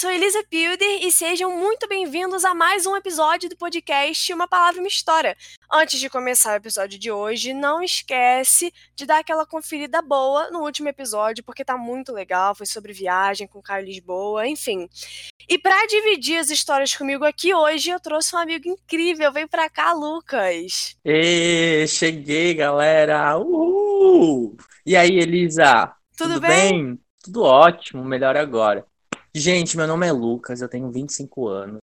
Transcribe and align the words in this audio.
sou 0.00 0.10
Elisa 0.10 0.42
Pilder 0.48 1.04
e 1.04 1.12
sejam 1.12 1.54
muito 1.54 1.86
bem-vindos 1.86 2.42
a 2.42 2.54
mais 2.54 2.86
um 2.86 2.96
episódio 2.96 3.50
do 3.50 3.56
podcast 3.58 4.32
Uma 4.32 4.48
Palavra 4.48 4.80
Uma 4.80 4.88
História. 4.88 5.36
Antes 5.70 6.00
de 6.00 6.08
começar 6.08 6.54
o 6.54 6.56
episódio 6.56 6.98
de 6.98 7.10
hoje, 7.12 7.52
não 7.52 7.82
esquece 7.82 8.72
de 8.96 9.04
dar 9.04 9.18
aquela 9.18 9.44
conferida 9.44 10.00
boa 10.00 10.50
no 10.50 10.60
último 10.60 10.88
episódio, 10.88 11.44
porque 11.44 11.62
tá 11.62 11.76
muito 11.76 12.14
legal, 12.14 12.54
foi 12.54 12.64
sobre 12.64 12.94
viagem 12.94 13.46
com 13.46 13.60
Caio 13.60 13.84
Lisboa, 13.84 14.48
enfim. 14.48 14.88
E 15.46 15.58
para 15.58 15.86
dividir 15.86 16.38
as 16.38 16.48
histórias 16.48 16.96
comigo 16.96 17.26
aqui 17.26 17.52
hoje, 17.52 17.90
eu 17.90 18.00
trouxe 18.00 18.34
um 18.34 18.38
amigo 18.38 18.70
incrível, 18.70 19.30
vem 19.30 19.46
pra 19.46 19.68
cá, 19.68 19.92
Lucas. 19.92 20.96
E 21.04 21.86
cheguei, 21.86 22.54
galera! 22.54 23.36
Uhul! 23.36 24.56
E 24.86 24.96
aí, 24.96 25.18
Elisa? 25.18 25.94
Tudo, 26.16 26.36
Tudo 26.36 26.40
bem? 26.40 26.70
bem? 26.70 27.00
Tudo 27.22 27.42
ótimo, 27.42 28.02
melhor 28.02 28.34
agora. 28.34 28.86
Gente, 29.34 29.76
meu 29.76 29.86
nome 29.86 30.06
é 30.06 30.12
Lucas, 30.12 30.60
eu 30.60 30.68
tenho 30.68 30.90
25 30.90 31.46
anos, 31.46 31.78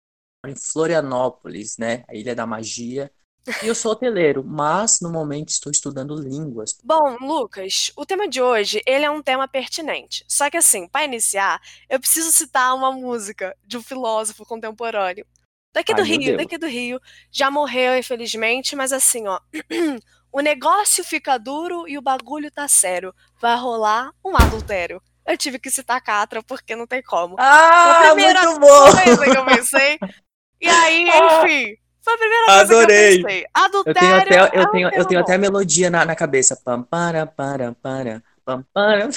em 0.46 0.54
Florianópolis, 0.54 1.76
né? 1.76 2.04
A 2.08 2.14
Ilha 2.14 2.34
da 2.34 2.46
Magia. 2.46 3.10
E 3.62 3.66
eu 3.66 3.74
sou 3.74 3.92
hoteleiro, 3.92 4.42
mas 4.42 5.00
no 5.02 5.10
momento 5.10 5.50
estou 5.50 5.70
estudando 5.70 6.14
línguas. 6.14 6.78
Bom, 6.82 7.18
Lucas, 7.20 7.92
o 7.94 8.06
tema 8.06 8.26
de 8.26 8.40
hoje, 8.40 8.80
ele 8.86 9.04
é 9.04 9.10
um 9.10 9.22
tema 9.22 9.46
pertinente. 9.46 10.24
Só 10.26 10.48
que 10.48 10.56
assim, 10.56 10.88
para 10.88 11.04
iniciar, 11.04 11.60
eu 11.90 12.00
preciso 12.00 12.32
citar 12.32 12.74
uma 12.74 12.90
música 12.90 13.54
de 13.66 13.76
um 13.76 13.82
filósofo 13.82 14.46
contemporâneo. 14.46 15.26
Daqui 15.74 15.92
do 15.92 16.00
Ai, 16.00 16.08
Rio, 16.08 16.36
daqui 16.38 16.56
do 16.56 16.66
Rio. 16.66 16.98
Já 17.30 17.50
morreu, 17.50 17.98
infelizmente, 17.98 18.74
mas 18.74 18.92
assim, 18.92 19.26
ó. 19.26 19.38
O 20.36 20.40
negócio 20.40 21.04
fica 21.04 21.38
duro 21.38 21.86
e 21.86 21.96
o 21.96 22.02
bagulho 22.02 22.50
tá 22.50 22.66
sério. 22.66 23.14
Vai 23.40 23.56
rolar 23.56 24.10
um 24.24 24.36
adultério. 24.36 25.00
Eu 25.26 25.36
tive 25.38 25.58
que 25.58 25.70
citar 25.70 26.00
Catra 26.02 26.42
porque 26.42 26.76
não 26.76 26.86
tem 26.86 27.02
como. 27.02 27.36
Ah, 27.38 27.96
Foi 27.98 28.06
a 28.08 28.14
primeira 28.14 28.42
muito 28.44 28.60
bom! 28.60 28.90
coisa 28.92 29.24
que 29.24 29.38
eu 29.38 29.44
pensei. 29.46 29.98
E 30.60 30.68
aí, 30.68 31.08
Ah, 31.10 31.42
enfim, 31.44 31.76
foi 32.02 32.14
a 32.14 32.18
primeira 32.18 32.44
coisa 32.46 32.60
adorei. 32.62 33.10
que 33.16 33.20
eu 33.22 33.26
pensei. 33.26 33.38
Eu 33.40 33.48
tenho 33.52 33.64
Adultério 33.64 34.20
até, 34.44 34.56
é 34.56 34.60
eu 34.60 34.62
um 34.68 34.70
tenho, 34.70 34.88
eu 34.94 35.04
tenho 35.06 35.20
até 35.20 35.34
a 35.34 35.38
melodia 35.38 35.90
na, 35.90 36.04
na 36.04 36.14
cabeça. 36.14 36.54
Pam, 36.62 36.82
para, 36.82 37.26
para, 37.26 37.72
para, 37.72 38.22
pam, 38.44 38.62
para. 38.72 39.08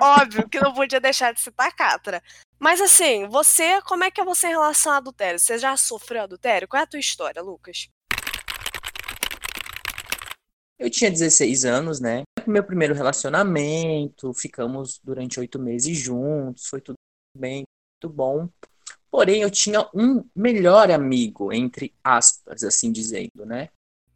Óbvio 0.00 0.48
que 0.48 0.60
não 0.60 0.72
podia 0.74 1.00
deixar 1.00 1.32
de 1.32 1.40
citar 1.40 1.72
Catra. 1.74 2.20
Mas 2.58 2.80
assim, 2.80 3.26
você, 3.28 3.80
como 3.82 4.04
é 4.04 4.10
que 4.10 4.20
é 4.20 4.24
você 4.24 4.48
em 4.48 4.50
relação 4.50 4.92
ao 4.92 4.98
adultério? 4.98 5.38
Você 5.38 5.56
já 5.58 5.76
sofreu 5.76 6.22
adultério? 6.24 6.66
Qual 6.68 6.80
é 6.80 6.84
a 6.84 6.86
tua 6.86 7.00
história, 7.00 7.40
Lucas? 7.42 7.88
Eu 10.78 10.90
tinha 10.90 11.10
16 11.10 11.64
anos, 11.64 12.00
né? 12.00 12.22
Meu 12.46 12.64
primeiro 12.64 12.94
relacionamento, 12.94 14.32
ficamos 14.34 15.00
durante 15.02 15.40
oito 15.40 15.58
meses 15.58 15.96
juntos, 15.96 16.66
foi 16.66 16.80
tudo 16.80 16.96
bem, 17.36 17.64
muito 18.02 18.14
bom. 18.14 18.48
Porém, 19.10 19.42
eu 19.42 19.50
tinha 19.50 19.88
um 19.94 20.24
melhor 20.34 20.90
amigo, 20.90 21.52
entre 21.52 21.94
aspas, 22.02 22.62
assim 22.62 22.90
dizendo, 22.90 23.44
né? 23.44 23.68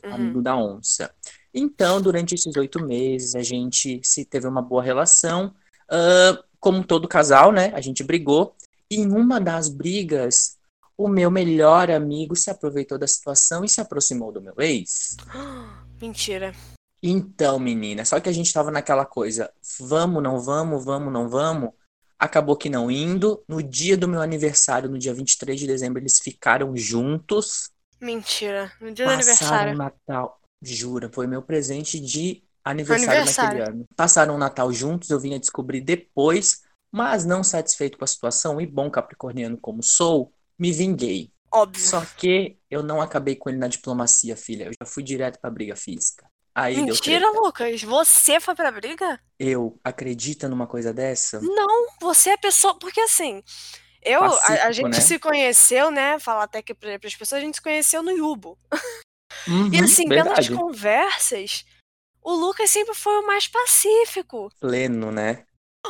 Uhum. 0.05 0.15
Amigo 0.15 0.43
da 0.43 0.57
onça. 0.57 1.15
Então, 1.53 2.01
durante 2.01 2.35
esses 2.35 2.57
oito 2.57 2.83
meses, 2.83 3.35
a 3.35 3.43
gente 3.43 4.01
se 4.03 4.25
teve 4.25 4.47
uma 4.47 4.63
boa 4.63 4.83
relação. 4.83 5.55
Ah, 5.89 6.43
como 6.59 6.85
todo 6.85 7.09
casal, 7.09 7.53
né? 7.53 7.73
A 7.75 7.81
gente 7.81 8.03
brigou. 8.03 8.55
E 8.91 8.97
em 8.97 9.13
uma 9.13 9.41
das 9.41 9.69
brigas, 9.69 10.57
o 10.97 11.09
meu 11.09 11.31
melhor 11.31 11.91
amigo 11.91 12.35
se 12.35 12.51
aproveitou 12.51 12.99
da 12.99 13.07
situação 13.07 13.65
e 13.65 13.69
se 13.69 13.81
aproximou 13.81 14.33
do 14.33 14.41
meu 14.41 14.55
ex. 14.59 15.17
Mentira. 16.01 16.55
Então, 17.03 17.59
menina, 17.59 18.05
só 18.05 18.19
que 18.19 18.29
a 18.29 18.33
gente 18.33 18.53
tava 18.53 18.71
naquela 18.71 19.05
coisa, 19.05 19.53
vamos, 19.81 20.23
não 20.23 20.41
vamos, 20.41 20.85
vamos, 20.85 21.13
não 21.13 21.29
vamos. 21.29 21.71
Acabou 22.19 22.57
que 22.57 22.71
não 22.71 22.91
indo. 22.91 23.43
No 23.47 23.63
dia 23.63 23.97
do 23.97 24.09
meu 24.09 24.23
aniversário, 24.23 24.89
no 24.89 24.99
dia 24.99 25.13
23 25.13 25.61
de 25.61 25.67
dezembro, 25.67 26.01
eles 26.01 26.19
ficaram 26.19 26.75
juntos, 26.77 27.71
Mentira. 28.01 28.73
No 28.81 28.93
dia 28.93 29.07
do 29.07 29.09
passaram 29.09 29.09
o 29.09 29.15
aniversário. 29.15 29.77
Natal. 29.77 30.41
Jura, 30.63 31.11
foi 31.13 31.27
meu 31.27 31.43
presente 31.43 32.01
de 32.01 32.43
aniversário 32.65 33.13
Aniversário. 33.13 33.59
naquele 33.59 33.77
ano. 33.77 33.89
Passaram 33.97 34.35
o 34.35 34.39
Natal 34.39 34.73
juntos, 34.73 35.11
eu 35.11 35.21
vim 35.21 35.35
a 35.35 35.39
descobrir 35.39 35.81
depois, 35.81 36.63
mas 36.91 37.25
não 37.25 37.45
satisfeito 37.45 37.99
com 37.99 38.05
a 38.05 38.09
situação 38.09 38.61
e 38.61 38.67
bom 38.67 38.91
capricorniano 38.91 39.57
como 39.57 39.83
sou, 39.83 40.33
me 40.59 40.73
vinguei. 40.73 41.31
Óbvio. 41.53 41.83
Só 41.83 42.05
que 42.05 42.59
eu 42.71 42.83
não 42.83 43.01
acabei 43.01 43.37
com 43.37 43.49
ele 43.49 43.59
na 43.59 43.69
diplomacia, 43.69 44.37
filha. 44.37 44.65
Eu 44.65 44.73
já 44.81 44.87
fui 44.87 45.03
direto 45.03 45.39
pra 45.39 45.51
briga 45.51 45.77
física. 45.77 46.29
Aí 46.57 46.77
Mentira. 46.77 47.29
Lucas. 47.33 47.83
Você 47.83 48.41
foi 48.41 48.55
pra 48.55 48.71
briga? 48.71 49.21
Eu 49.39 49.79
acredita 49.85 50.49
numa 50.49 50.67
coisa 50.67 50.93
dessa? 50.93 51.41
Não, 51.41 51.87
você 52.01 52.31
é 52.31 52.33
a 52.33 52.39
pessoa. 52.39 52.79
Porque 52.79 53.01
assim, 53.01 53.43
eu, 54.03 54.25
a, 54.25 54.27
a 54.27 54.31
Pacífico, 54.31 54.73
gente 54.73 54.95
né? 54.95 55.01
se 55.01 55.19
conheceu, 55.19 55.91
né? 55.91 56.19
Falar 56.19 56.45
até 56.45 56.63
que 56.63 56.73
para 56.73 56.95
as 56.95 57.15
pessoas, 57.15 57.43
a 57.43 57.45
gente 57.45 57.57
se 57.57 57.63
conheceu 57.63 58.03
no 58.03 58.11
Yubo. 58.11 58.59
E 59.47 59.51
Uhum, 59.51 59.85
assim, 59.85 60.09
pelas 60.09 60.47
verdade. 60.47 60.55
conversas, 60.55 61.65
o 62.23 62.33
Lucas 62.33 62.71
sempre 62.71 62.95
foi 62.95 63.19
o 63.19 63.27
mais 63.27 63.47
pacífico. 63.47 64.51
Pleno, 64.59 65.13
né? 65.13 65.45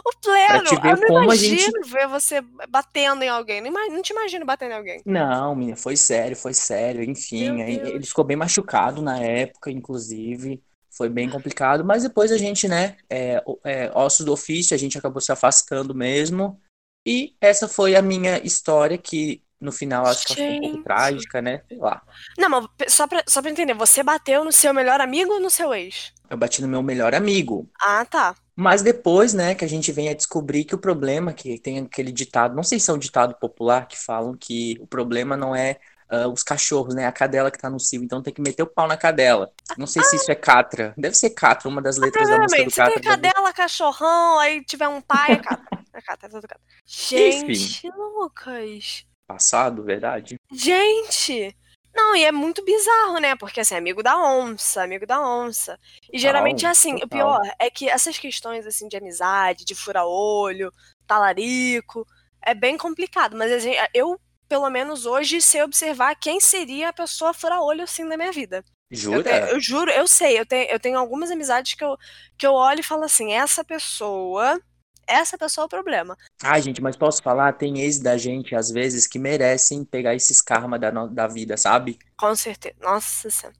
O 0.04 0.10
pleno. 0.20 0.64
Eu 0.84 1.08
não 1.08 1.24
imagino 1.24 1.58
gente. 1.58 1.90
ver 1.90 2.06
você 2.08 2.40
batendo 2.68 3.22
em 3.22 3.28
alguém. 3.28 3.60
Não, 3.60 3.70
não 3.70 4.02
te 4.02 4.12
imagino 4.12 4.44
batendo 4.44 4.72
em 4.72 4.76
alguém. 4.76 5.02
Não, 5.04 5.54
menina, 5.54 5.76
foi 5.76 5.96
sério, 5.96 6.36
foi 6.36 6.54
sério. 6.54 7.02
Enfim, 7.02 7.62
aí 7.62 7.76
ele 7.76 8.06
ficou 8.06 8.24
bem 8.24 8.36
machucado 8.36 9.02
na 9.02 9.18
época, 9.18 9.70
inclusive. 9.70 10.62
Foi 10.90 11.08
bem 11.08 11.28
complicado, 11.28 11.84
mas 11.84 12.04
depois 12.04 12.32
a 12.32 12.38
gente, 12.38 12.66
né, 12.66 12.96
é, 13.10 13.42
é, 13.64 13.90
ossos 13.94 14.24
do 14.24 14.32
ofício, 14.32 14.74
a 14.74 14.78
gente 14.78 14.96
acabou 14.96 15.20
se 15.20 15.30
afastando 15.30 15.94
mesmo. 15.94 16.58
E 17.06 17.36
essa 17.40 17.68
foi 17.68 17.94
a 17.94 18.02
minha 18.02 18.38
história, 18.38 18.96
que 18.96 19.42
no 19.60 19.72
final 19.72 20.06
acho 20.06 20.26
que 20.26 20.40
ela 20.40 20.52
ficou 20.52 20.68
um 20.68 20.72
pouco 20.72 20.84
trágica, 20.84 21.42
né? 21.42 21.62
Sei 21.68 21.78
lá. 21.78 22.02
Não, 22.38 22.48
mas 22.48 22.92
só 22.92 23.06
pra, 23.06 23.22
só 23.26 23.40
pra 23.40 23.50
entender, 23.50 23.74
você 23.74 24.02
bateu 24.02 24.44
no 24.44 24.52
seu 24.52 24.72
melhor 24.74 25.00
amigo 25.00 25.32
ou 25.32 25.40
no 25.40 25.50
seu 25.50 25.74
ex? 25.74 26.12
Eu 26.28 26.36
bati 26.36 26.60
no 26.60 26.68
meu 26.68 26.82
melhor 26.82 27.14
amigo. 27.14 27.68
Ah, 27.80 28.04
tá. 28.04 28.34
Mas 28.54 28.82
depois, 28.82 29.34
né, 29.34 29.54
que 29.54 29.64
a 29.64 29.68
gente 29.68 29.92
vem 29.92 30.08
a 30.08 30.14
descobrir 30.14 30.64
que 30.64 30.74
o 30.74 30.78
problema, 30.78 31.32
que 31.32 31.58
tem 31.58 31.78
aquele 31.78 32.10
ditado, 32.10 32.56
não 32.56 32.62
sei 32.62 32.80
se 32.80 32.90
é 32.90 32.94
um 32.94 32.98
ditado 32.98 33.34
popular, 33.36 33.86
que 33.86 33.98
falam 33.98 34.36
que 34.36 34.76
o 34.80 34.86
problema 34.86 35.36
não 35.36 35.54
é 35.54 35.78
ah, 36.08 36.28
os 36.28 36.42
cachorros, 36.42 36.94
né, 36.94 37.06
a 37.06 37.12
cadela 37.12 37.50
que 37.50 37.58
tá 37.58 37.68
no 37.68 37.80
cio, 37.80 38.02
então 38.02 38.22
tem 38.22 38.32
que 38.32 38.40
meter 38.40 38.62
o 38.62 38.66
pau 38.66 38.86
na 38.86 38.96
cadela. 38.96 39.50
Não 39.76 39.86
sei 39.86 40.02
se 40.04 40.16
isso 40.16 40.30
é 40.30 40.34
Catra, 40.34 40.94
deve 40.96 41.16
ser 41.16 41.30
Catra, 41.30 41.68
uma 41.68 41.82
das 41.82 41.96
letras 41.96 42.28
da 42.28 42.38
música 42.38 42.64
do 42.64 42.70
Provavelmente, 42.70 42.74
se 42.74 43.02
tem 43.02 43.02
Catra. 43.02 43.32
cadela, 43.32 43.52
cachorrão, 43.52 44.38
aí 44.38 44.64
tiver 44.64 44.88
um 44.88 45.00
pai, 45.00 45.32
é 45.32 45.36
cata. 45.36 45.66
É 45.92 46.00
cata, 46.00 46.26
é 46.26 46.28
tudo 46.28 46.46
cata. 46.46 46.60
Gente, 46.86 47.90
Lucas. 47.90 49.04
Passado, 49.26 49.82
verdade? 49.82 50.36
Gente! 50.52 51.56
Não, 51.94 52.14
e 52.14 52.24
é 52.24 52.30
muito 52.30 52.62
bizarro, 52.64 53.18
né? 53.18 53.34
Porque, 53.36 53.60
assim, 53.60 53.74
amigo 53.74 54.02
da 54.02 54.16
onça, 54.18 54.82
amigo 54.82 55.06
da 55.06 55.18
onça. 55.20 55.78
E 56.12 56.18
geralmente 56.18 56.58
é 56.66 56.68
Total, 56.68 56.72
assim, 56.72 56.94
o 56.94 57.00
total. 57.00 57.08
pior 57.08 57.40
é 57.58 57.70
que 57.70 57.88
essas 57.88 58.18
questões, 58.18 58.66
assim, 58.66 58.86
de 58.86 58.96
amizade, 58.96 59.64
de 59.64 59.74
fura-olho, 59.74 60.70
talarico, 61.06 62.06
é 62.42 62.54
bem 62.54 62.76
complicado. 62.76 63.36
Mas 63.36 63.50
a 63.50 63.58
gente- 63.58 63.78
eu, 63.94 64.20
pelo 64.48 64.68
menos 64.70 65.06
hoje, 65.06 65.40
sei 65.40 65.62
observar 65.62 66.14
quem 66.16 66.38
seria 66.38 66.90
a 66.90 66.92
pessoa 66.92 67.32
fura-olho, 67.32 67.82
assim, 67.82 68.04
na 68.04 68.16
minha 68.16 68.30
vida. 68.30 68.62
Eu, 68.88 68.96
Jura? 68.98 69.22
te- 69.22 69.52
eu 69.54 69.60
juro, 69.60 69.90
eu 69.90 70.06
sei, 70.06 70.38
eu 70.38 70.46
tenho, 70.46 70.70
eu 70.70 70.78
tenho 70.78 70.98
algumas 70.98 71.30
amizades 71.30 71.74
que 71.74 71.82
eu, 71.84 71.96
que 72.38 72.46
eu 72.46 72.52
olho 72.52 72.80
e 72.80 72.82
falo 72.84 73.04
assim, 73.04 73.32
essa 73.32 73.64
pessoa, 73.64 74.60
essa 75.06 75.38
pessoa 75.38 75.64
é 75.64 75.66
o 75.66 75.68
problema. 75.68 76.16
Ai, 76.42 76.60
gente, 76.62 76.82
mas 76.82 76.96
posso 76.96 77.22
falar? 77.22 77.52
Tem 77.52 77.80
ex 77.80 77.98
da 77.98 78.16
gente, 78.16 78.54
às 78.54 78.70
vezes, 78.70 79.06
que 79.06 79.18
merecem 79.18 79.84
pegar 79.84 80.14
esses 80.14 80.40
karma 80.42 80.78
da, 80.78 80.90
da 80.90 81.26
vida, 81.26 81.56
sabe? 81.56 81.98
Com 82.18 82.34
certeza. 82.34 82.74
Nossa 82.80 83.30
Senhora. 83.30 83.56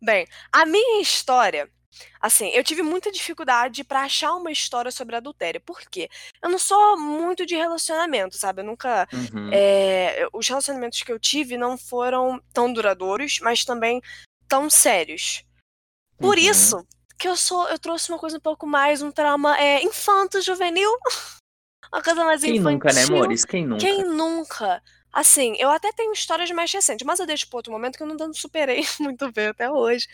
Bem, 0.00 0.26
a 0.50 0.66
minha 0.66 1.00
história, 1.00 1.70
assim, 2.20 2.48
eu 2.48 2.64
tive 2.64 2.82
muita 2.82 3.12
dificuldade 3.12 3.84
pra 3.84 4.02
achar 4.02 4.34
uma 4.34 4.50
história 4.50 4.90
sobre 4.90 5.14
adultério. 5.14 5.60
Por 5.60 5.80
quê? 5.82 6.08
Eu 6.42 6.50
não 6.50 6.58
sou 6.58 6.98
muito 6.98 7.46
de 7.46 7.54
relacionamento, 7.54 8.36
sabe? 8.36 8.62
Eu 8.62 8.66
nunca. 8.66 9.08
Uhum. 9.12 9.50
é, 9.52 10.26
os 10.32 10.48
relacionamentos 10.48 11.02
que 11.02 11.12
eu 11.12 11.20
tive 11.20 11.56
não 11.56 11.78
foram 11.78 12.42
tão 12.52 12.72
duradouros, 12.72 13.38
mas 13.40 13.64
também 13.64 14.00
tão 14.48 14.68
sérios. 14.68 15.44
Por 16.18 16.36
Uhum. 16.36 16.44
isso 16.44 16.86
que 17.22 17.28
eu 17.28 17.36
sou, 17.36 17.68
eu 17.68 17.78
trouxe 17.78 18.10
uma 18.10 18.18
coisa 18.18 18.36
um 18.36 18.40
pouco 18.40 18.66
mais, 18.66 19.00
um 19.00 19.12
trauma 19.12 19.56
é, 19.56 19.80
infanto-juvenil. 19.84 20.90
Uma 21.92 22.02
coisa 22.02 22.24
mais 22.24 22.40
Quem 22.40 22.58
nunca, 22.58 22.90
né, 22.90 23.02
infantil. 23.02 23.16
amores? 23.16 23.44
Quem 23.44 23.66
nunca? 23.66 23.80
Quem 23.80 24.04
nunca? 24.04 24.82
Assim, 25.12 25.54
eu 25.58 25.68
até 25.68 25.92
tenho 25.92 26.10
histórias 26.14 26.50
mais 26.50 26.72
recentes, 26.72 27.06
mas 27.06 27.20
eu 27.20 27.26
deixo 27.26 27.46
para 27.50 27.58
outro 27.58 27.70
momento 27.70 27.98
que 27.98 28.02
eu 28.02 28.06
não 28.06 28.32
superei 28.32 28.82
muito 28.98 29.30
bem 29.30 29.48
até 29.48 29.70
hoje. 29.70 30.08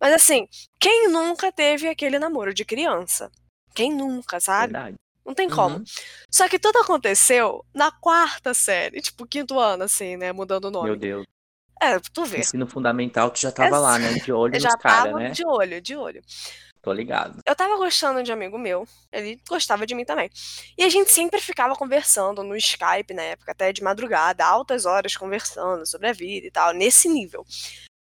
Mas 0.00 0.14
assim, 0.14 0.46
quem 0.78 1.08
nunca 1.08 1.50
teve 1.50 1.88
aquele 1.88 2.20
namoro 2.20 2.54
de 2.54 2.64
criança? 2.64 3.32
Quem 3.74 3.92
nunca, 3.92 4.38
sabe? 4.38 4.72
Verdade. 4.74 4.96
Não 5.26 5.34
tem 5.34 5.50
como. 5.50 5.78
Uhum. 5.78 5.84
Só 6.30 6.48
que 6.48 6.58
tudo 6.58 6.78
aconteceu 6.78 7.64
na 7.74 7.90
quarta 7.90 8.54
série, 8.54 9.02
tipo, 9.02 9.26
quinto 9.26 9.58
ano, 9.58 9.82
assim, 9.82 10.16
né? 10.16 10.32
Mudando 10.32 10.66
o 10.66 10.70
Meu 10.70 10.82
nome. 10.82 10.96
Deus. 10.96 11.26
É, 11.80 11.98
tu 12.12 12.24
vê. 12.24 12.38
Ensino 12.38 12.66
fundamental, 12.66 13.30
tu 13.30 13.40
já 13.40 13.52
tava 13.52 13.78
lá, 13.78 13.98
né? 13.98 14.14
De 14.14 14.32
olho 14.32 14.52
nos 14.52 14.76
caras, 14.76 15.14
né? 15.14 15.30
de 15.30 15.46
olho, 15.46 15.80
de 15.80 15.96
olho. 15.96 16.22
Tô 16.80 16.92
ligado. 16.92 17.40
Eu 17.46 17.56
tava 17.56 17.76
gostando 17.78 18.22
de 18.22 18.30
um 18.30 18.34
amigo 18.34 18.58
meu, 18.58 18.86
ele 19.10 19.40
gostava 19.48 19.86
de 19.86 19.94
mim 19.94 20.04
também. 20.04 20.28
E 20.76 20.84
a 20.84 20.88
gente 20.90 21.10
sempre 21.10 21.40
ficava 21.40 21.74
conversando 21.74 22.42
no 22.42 22.54
Skype 22.56 23.14
na 23.14 23.22
época, 23.22 23.52
até 23.52 23.72
de 23.72 23.82
madrugada, 23.82 24.44
altas 24.44 24.84
horas 24.84 25.16
conversando 25.16 25.86
sobre 25.86 26.08
a 26.08 26.12
vida 26.12 26.46
e 26.46 26.50
tal, 26.50 26.74
nesse 26.74 27.08
nível. 27.08 27.44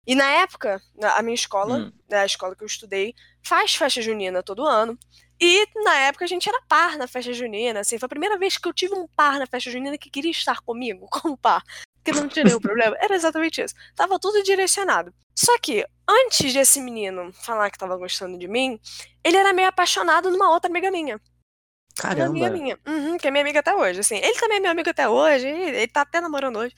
E 0.07 0.16
na 0.16 0.25
época, 0.25 0.81
a 1.16 1.21
minha 1.21 1.36
escola, 1.36 1.77
Hum. 1.77 1.92
né, 2.09 2.19
a 2.21 2.25
escola 2.25 2.56
que 2.56 2.63
eu 2.63 2.68
estudei, 2.68 3.13
faz 3.44 3.75
festa 3.75 4.01
junina 4.01 4.42
todo 4.44 4.66
ano. 4.66 4.98
E 5.39 5.68
na 5.83 5.95
época 6.00 6.25
a 6.25 6.27
gente 6.27 6.50
era 6.50 6.59
par 6.68 6.98
na 6.98 7.07
festa 7.07 7.31
junina, 7.31 7.81
assim, 7.81 8.00
foi 8.00 8.07
a 8.07 8.09
primeira 8.09 8.38
vez 8.38 8.57
que 8.57 8.68
eu 8.68 8.74
tive 8.74 8.95
um 8.95 9.07
par 9.16 9.38
na 9.39 9.45
festa 9.45 9.69
junina 9.69 9.98
que 9.98 10.09
queria 10.09 10.31
estar 10.31 10.62
comigo 10.62 11.07
como 11.12 11.38
par. 11.38 11.63
Que 12.03 12.11
não 12.11 12.27
tinha 12.27 12.45
nenhum 12.45 12.59
problema. 12.59 12.95
Era 13.00 13.15
exatamente 13.15 13.61
isso. 13.61 13.73
Tava 13.95 14.19
tudo 14.19 14.44
direcionado. 14.44 15.13
Só 15.35 15.57
que, 15.59 15.85
antes 16.07 16.53
desse 16.53 16.81
menino 16.81 17.31
falar 17.33 17.71
que 17.71 17.77
tava 17.77 17.95
gostando 17.97 18.38
de 18.38 18.47
mim, 18.47 18.79
ele 19.23 19.38
era 19.38 19.53
meio 19.53 19.69
apaixonado 19.69 20.29
numa 20.29 20.51
outra 20.51 20.69
amiga 20.69 20.91
minha. 20.91 21.19
Uma 22.03 22.11
amiga 22.11 22.25
Caramba. 22.25 22.50
minha. 22.50 22.79
Uhum, 22.88 23.17
que 23.17 23.27
é 23.27 23.31
minha 23.31 23.44
amiga 23.44 23.59
até 23.59 23.73
hoje, 23.73 24.00
assim. 24.00 24.17
Ele 24.17 24.39
também 24.39 24.57
é 24.57 24.59
meu 24.59 24.71
amigo 24.71 24.89
até 24.89 25.07
hoje, 25.07 25.47
ele 25.47 25.77
ele 25.77 25.88
tá 25.88 26.01
até 26.01 26.19
namorando 26.19 26.57
hoje. 26.57 26.75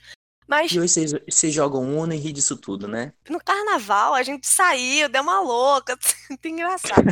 Mas 0.48 0.72
E 0.72 0.80
hoje 0.80 0.89
vocês, 0.89 1.12
vocês 1.28 1.54
jogam 1.54 1.98
Uno 1.98 2.13
e 2.13 2.18
ri 2.18 2.31
disso 2.31 2.56
tudo, 2.56 2.88
né? 2.88 3.13
no 3.30 3.39
carnaval 3.39 4.13
a 4.13 4.21
gente 4.21 4.45
saiu, 4.48 5.10
deu 5.10 5.24
uma 5.24 5.39
louca, 5.39 5.98
muito 6.30 6.48
engraçado. 6.48 7.06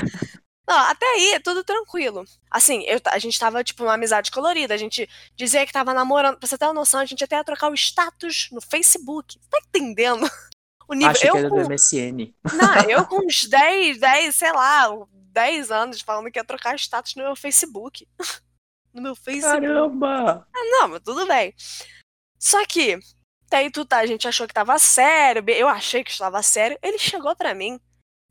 Não, 0.68 0.77
até 0.77 1.06
aí, 1.06 1.39
tudo 1.44 1.63
tranquilo. 1.63 2.24
Assim, 2.50 2.83
eu, 2.83 3.00
a 3.07 3.19
gente 3.19 3.38
tava, 3.38 3.63
tipo, 3.63 3.83
uma 3.83 3.94
amizade 3.94 4.31
colorida. 4.31 4.74
A 4.74 4.77
gente 4.77 5.10
dizia 5.36 5.65
que 5.65 5.74
tava 5.74 5.94
namorando. 5.94 6.38
Pra 6.38 6.48
você 6.48 6.57
ter 6.57 6.65
uma 6.65 6.74
noção, 6.74 7.01
a 7.01 7.06
gente 7.06 7.24
até 7.24 7.36
ia 7.36 7.44
trocar 7.44 7.69
o 7.69 7.75
status 7.75 8.48
no 8.51 8.62
Facebook. 8.62 9.39
Tá 9.50 9.60
entendendo? 9.68 10.25
O 10.86 10.94
nível. 10.94 11.12
Achei 11.12 11.30
eu 11.30 11.33
que 11.33 11.39
era 11.39 11.50
do 11.50 11.56
com, 11.56 11.62
MSN. 11.62 12.33
não, 12.44 12.83
eu 12.92 13.06
com 13.06 13.25
uns 13.25 13.45
10, 13.45 14.00
10, 14.00 14.36
sei 14.36 14.51
lá, 14.51 14.89
10 15.31 15.71
anos 15.71 16.01
falando 16.01 16.30
que 16.30 16.38
ia 16.38 16.44
trocar 16.44 16.75
status 16.75 17.16
no 17.16 17.24
meu 17.24 17.36
Facebook. 17.36 18.07
No 18.94 19.01
meu 19.01 19.16
Facebook. 19.16 19.59
Caramba! 19.59 20.48
Não, 20.54 20.89
mas 20.89 21.01
tudo 21.04 21.25
bem. 21.25 21.51
Só 22.38 22.63
que, 22.63 23.00
daí 23.50 23.71
tu 23.71 23.83
tá, 23.86 23.98
a 23.98 24.06
gente 24.06 24.27
achou 24.27 24.48
que 24.48 24.54
tava 24.54 24.77
sério, 24.77 25.44
eu 25.48 25.68
achei 25.68 26.04
que 26.04 26.12
estava 26.12 26.44
sério. 26.44 26.77
Ele 26.80 27.00
chegou 27.00 27.36
pra 27.36 27.56
mim 27.56 27.80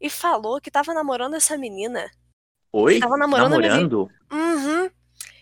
e 0.00 0.08
falou 0.08 0.61
que 0.61 0.70
tava 0.70 0.94
namorando 0.94 1.35
essa 1.35 1.58
menina. 1.58 2.08
Oi? 2.73 3.01
Tava 3.01 3.17
namorando 3.17 3.51
Namorando? 3.51 4.11
Uhum. 4.31 4.91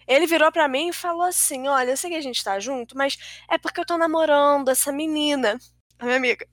Ele 0.07 0.27
virou 0.27 0.51
pra 0.51 0.69
mim 0.69 0.89
e 0.89 0.93
falou 0.93 1.23
assim: 1.23 1.69
Olha, 1.69 1.91
eu 1.91 1.97
sei 1.97 2.11
que 2.11 2.17
a 2.17 2.21
gente 2.21 2.43
tá 2.43 2.59
junto, 2.59 2.97
mas 2.97 3.17
é 3.49 3.57
porque 3.57 3.81
eu 3.81 3.87
tô 3.87 3.97
namorando 3.97 4.69
essa 4.69 4.91
menina, 4.91 5.57
a 5.99 6.05
minha 6.05 6.17
amiga. 6.17 6.45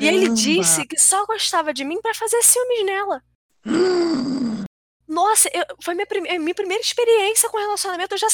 E 0.00 0.08
ele 0.08 0.20
Caramba! 0.20 0.34
disse 0.34 0.86
que 0.86 0.98
só 0.98 1.26
gostava 1.26 1.72
de 1.74 1.84
mim 1.84 2.00
pra 2.00 2.14
fazer 2.14 2.42
ciúmes 2.42 2.84
nela. 2.86 3.22
Nossa, 5.06 5.48
eu- 5.54 5.64
foi 5.82 5.94
minha, 5.94 6.06
prime- 6.06 6.38
minha 6.38 6.54
primeira 6.54 6.82
experiência 6.82 7.48
com 7.48 7.58
relacionamento, 7.58 8.14
eu 8.14 8.18
já 8.18 8.26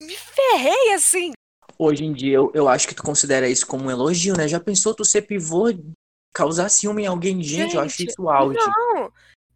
me 0.00 0.14
ferrei 0.14 0.92
assim. 0.94 1.32
Hoje 1.78 2.04
em 2.04 2.12
dia, 2.12 2.36
eu, 2.36 2.50
eu 2.54 2.68
acho 2.68 2.86
que 2.86 2.94
tu 2.94 3.02
considera 3.02 3.48
isso 3.48 3.66
como 3.66 3.86
um 3.86 3.90
elogio, 3.90 4.36
né? 4.36 4.46
Já 4.46 4.60
pensou 4.60 4.94
tu 4.94 5.04
ser 5.04 5.22
pivô, 5.22 5.64
causar 6.32 6.68
ciúme 6.68 7.02
em 7.02 7.06
alguém? 7.06 7.42
Gente, 7.42 7.74
eu 7.74 7.80
acho 7.80 7.96
Gente, 7.98 8.10
isso 8.10 8.22
o 8.22 8.30
auge. 8.30 8.56
Não. 8.58 9.10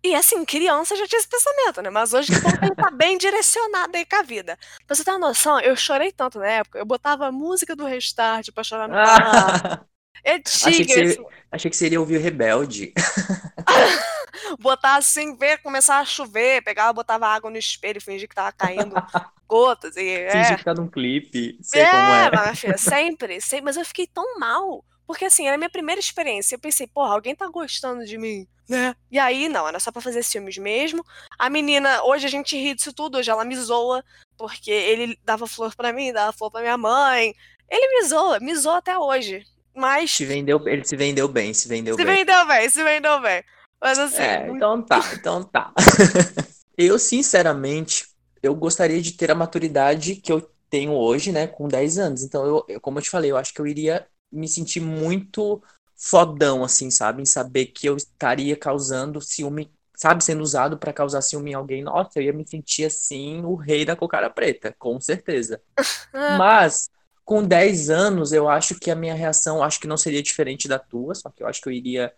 E 0.06 0.14
assim, 0.14 0.44
criança 0.44 0.94
já 0.94 1.06
tinha 1.06 1.18
esse 1.18 1.28
pensamento, 1.28 1.82
né? 1.82 1.90
Mas 1.90 2.14
hoje 2.14 2.32
que 2.32 2.40
bom 2.40 2.50
que 2.50 2.64
ele 2.64 2.74
tá 2.76 2.90
bem 2.90 3.18
direcionado 3.18 3.96
aí 3.96 4.06
com 4.06 4.16
a 4.16 4.22
vida. 4.22 4.56
Pra 4.86 4.94
você 4.94 5.02
ter 5.02 5.10
uma 5.10 5.18
noção, 5.18 5.58
eu 5.58 5.74
chorei 5.74 6.12
tanto 6.12 6.38
na 6.38 6.46
época, 6.46 6.78
eu 6.78 6.86
botava 6.86 7.26
a 7.26 7.32
música 7.32 7.74
do 7.74 7.84
Restart 7.84 8.50
pra 8.52 8.62
chorar 8.62 8.86
no 8.86 8.94
carro. 8.94 9.60
Ah, 9.64 9.80
É 10.24 10.34
achei, 10.46 10.84
que 10.84 10.86
tigre, 10.86 11.14
você, 11.14 11.26
achei 11.50 11.70
que 11.70 11.76
seria 11.76 11.98
ouvir 11.98 12.18
o 12.18 12.20
Rebelde. 12.20 12.92
botar 14.60 14.96
assim, 14.96 15.36
ver 15.36 15.58
começar 15.58 15.98
a 15.98 16.04
chover, 16.04 16.62
pegava, 16.62 16.92
botava 16.92 17.26
água 17.26 17.50
no 17.50 17.56
espelho, 17.56 18.00
fingia 18.00 18.28
que 18.28 18.34
tava 18.34 18.52
caindo 18.52 18.94
gotas. 19.48 19.96
E, 19.96 20.28
Fingir 20.30 20.52
é, 20.52 20.56
que 20.56 20.64
tá 20.64 20.74
num 20.74 20.88
clipe. 20.88 21.58
Sei 21.62 21.84
como 21.84 21.96
é, 21.96 22.26
é. 22.26 22.30
mas, 22.30 22.60
filha, 22.60 22.78
sempre, 22.78 23.40
sempre. 23.40 23.64
Mas 23.64 23.76
eu 23.76 23.84
fiquei 23.84 24.06
tão 24.06 24.38
mal. 24.38 24.84
Porque 25.06 25.24
assim, 25.26 25.46
era 25.46 25.54
a 25.54 25.58
minha 25.58 25.70
primeira 25.70 26.00
experiência. 26.00 26.54
Eu 26.54 26.58
pensei, 26.58 26.86
porra, 26.86 27.12
alguém 27.14 27.34
tá 27.34 27.46
gostando 27.48 28.04
de 28.04 28.18
mim, 28.18 28.46
né? 28.68 28.94
E 29.10 29.18
aí, 29.18 29.48
não, 29.48 29.66
era 29.68 29.78
só 29.78 29.92
pra 29.92 30.02
fazer 30.02 30.22
ciúmes 30.22 30.58
mesmo. 30.58 31.04
A 31.38 31.48
menina, 31.48 32.02
hoje 32.04 32.26
a 32.26 32.30
gente 32.30 32.56
ri 32.56 32.74
disso 32.74 32.92
tudo, 32.92 33.18
hoje 33.18 33.30
ela 33.30 33.44
me 33.44 33.56
zoa, 33.56 34.04
porque 34.36 34.70
ele 34.70 35.18
dava 35.24 35.46
flor 35.46 35.74
pra 35.76 35.92
mim, 35.92 36.12
dava 36.12 36.32
flor 36.32 36.50
pra 36.50 36.60
minha 36.60 36.76
mãe. 36.76 37.34
Ele 37.68 37.88
me 38.02 38.08
zoa, 38.08 38.40
me 38.40 38.54
zoa 38.54 38.78
até 38.78 38.98
hoje. 38.98 39.44
Mas 39.74 40.10
Se 40.10 40.24
vendeu, 40.24 40.66
ele 40.66 40.84
se 40.84 40.96
vendeu 40.96 41.28
bem, 41.28 41.52
se 41.52 41.68
vendeu 41.68 41.96
se 41.96 42.04
bem. 42.04 42.16
vendeu 42.16 42.46
bem, 42.46 42.70
se 42.70 42.82
vendeu 42.82 43.20
bem. 43.20 43.44
Mas 43.80 43.98
assim, 43.98 44.22
É, 44.22 44.50
então 44.50 44.82
tá, 44.82 45.00
então 45.14 45.42
tá. 45.44 45.72
Eu, 46.78 46.98
sinceramente, 46.98 48.06
eu 48.42 48.54
gostaria 48.54 49.00
de 49.00 49.12
ter 49.12 49.30
a 49.30 49.34
maturidade 49.34 50.16
que 50.16 50.30
eu 50.30 50.42
tenho 50.68 50.92
hoje, 50.92 51.32
né, 51.32 51.46
com 51.46 51.66
10 51.68 51.98
anos. 51.98 52.22
Então, 52.22 52.64
eu- 52.68 52.80
como 52.80 52.98
eu 52.98 53.02
te 53.02 53.08
falei, 53.10 53.30
eu 53.30 53.36
acho 53.36 53.54
que 53.54 53.60
eu 53.60 53.66
iria 53.66 54.06
me 54.30 54.48
sentir 54.48 54.80
muito 54.80 55.62
fodão, 55.94 56.62
assim, 56.62 56.90
sabe? 56.90 57.22
Em 57.22 57.26
saber 57.26 57.66
que 57.66 57.88
eu 57.88 57.96
estaria 57.96 58.56
causando 58.56 59.20
ciúme, 59.20 59.72
sabe? 59.94 60.22
Sendo 60.22 60.42
usado 60.42 60.78
pra 60.78 60.92
causar 60.92 61.22
ciúme 61.22 61.52
em 61.52 61.54
alguém. 61.54 61.82
Nossa, 61.82 62.18
eu 62.18 62.24
ia 62.24 62.32
me 62.32 62.46
sentir, 62.46 62.84
assim, 62.84 63.42
o 63.44 63.54
rei 63.54 63.84
da 63.84 63.96
cocara 63.96 64.28
preta, 64.28 64.74
com 64.78 65.00
certeza. 65.00 65.60
Mas, 66.38 66.90
com 67.24 67.42
10 67.42 67.90
anos, 67.90 68.32
eu 68.32 68.48
acho 68.48 68.78
que 68.78 68.90
a 68.90 68.96
minha 68.96 69.14
reação, 69.14 69.62
acho 69.62 69.80
que 69.80 69.88
não 69.88 69.96
seria 69.96 70.22
diferente 70.22 70.68
da 70.68 70.78
tua, 70.78 71.14
só 71.14 71.30
que 71.30 71.42
eu 71.42 71.46
acho 71.46 71.60
que 71.60 71.68
eu 71.68 71.72
iria 71.72 72.12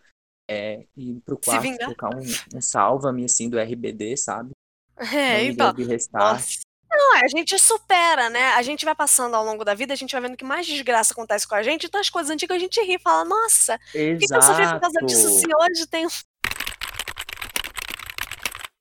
é, 0.50 0.86
ir 0.96 1.20
pro 1.24 1.38
quarto, 1.38 1.78
colocar 1.78 2.10
um, 2.16 2.56
um 2.56 2.60
salva-me, 2.60 3.24
assim, 3.24 3.48
do 3.48 3.58
RBD, 3.58 4.16
sabe? 4.16 4.50
é, 4.98 5.44
então. 5.44 5.68
ouvir 5.68 5.86
restart. 5.86 6.40
Nossa. 6.40 6.67
Não, 6.90 7.16
é, 7.16 7.24
a 7.24 7.28
gente 7.28 7.58
supera, 7.58 8.30
né? 8.30 8.54
A 8.54 8.62
gente 8.62 8.84
vai 8.84 8.94
passando 8.94 9.34
ao 9.34 9.44
longo 9.44 9.64
da 9.64 9.74
vida, 9.74 9.92
a 9.92 9.96
gente 9.96 10.12
vai 10.12 10.22
vendo 10.22 10.36
que 10.36 10.44
mais 10.44 10.66
desgraça 10.66 11.12
acontece 11.12 11.46
com 11.46 11.54
a 11.54 11.62
gente, 11.62 11.86
então 11.86 12.00
as 12.00 12.08
coisas 12.08 12.30
antigas 12.30 12.56
a 12.56 12.60
gente 12.60 12.80
ri 12.80 12.94
e 12.94 12.98
fala, 12.98 13.24
nossa, 13.24 13.78
por 13.78 13.92
que 13.92 14.16
que 14.18 14.34
eu 14.34 14.42
sofri 14.42 14.66
por 14.66 14.80
causa 14.80 15.00
disso 15.04 15.28
se 15.28 15.46
hoje 15.46 15.86
tem. 15.86 16.06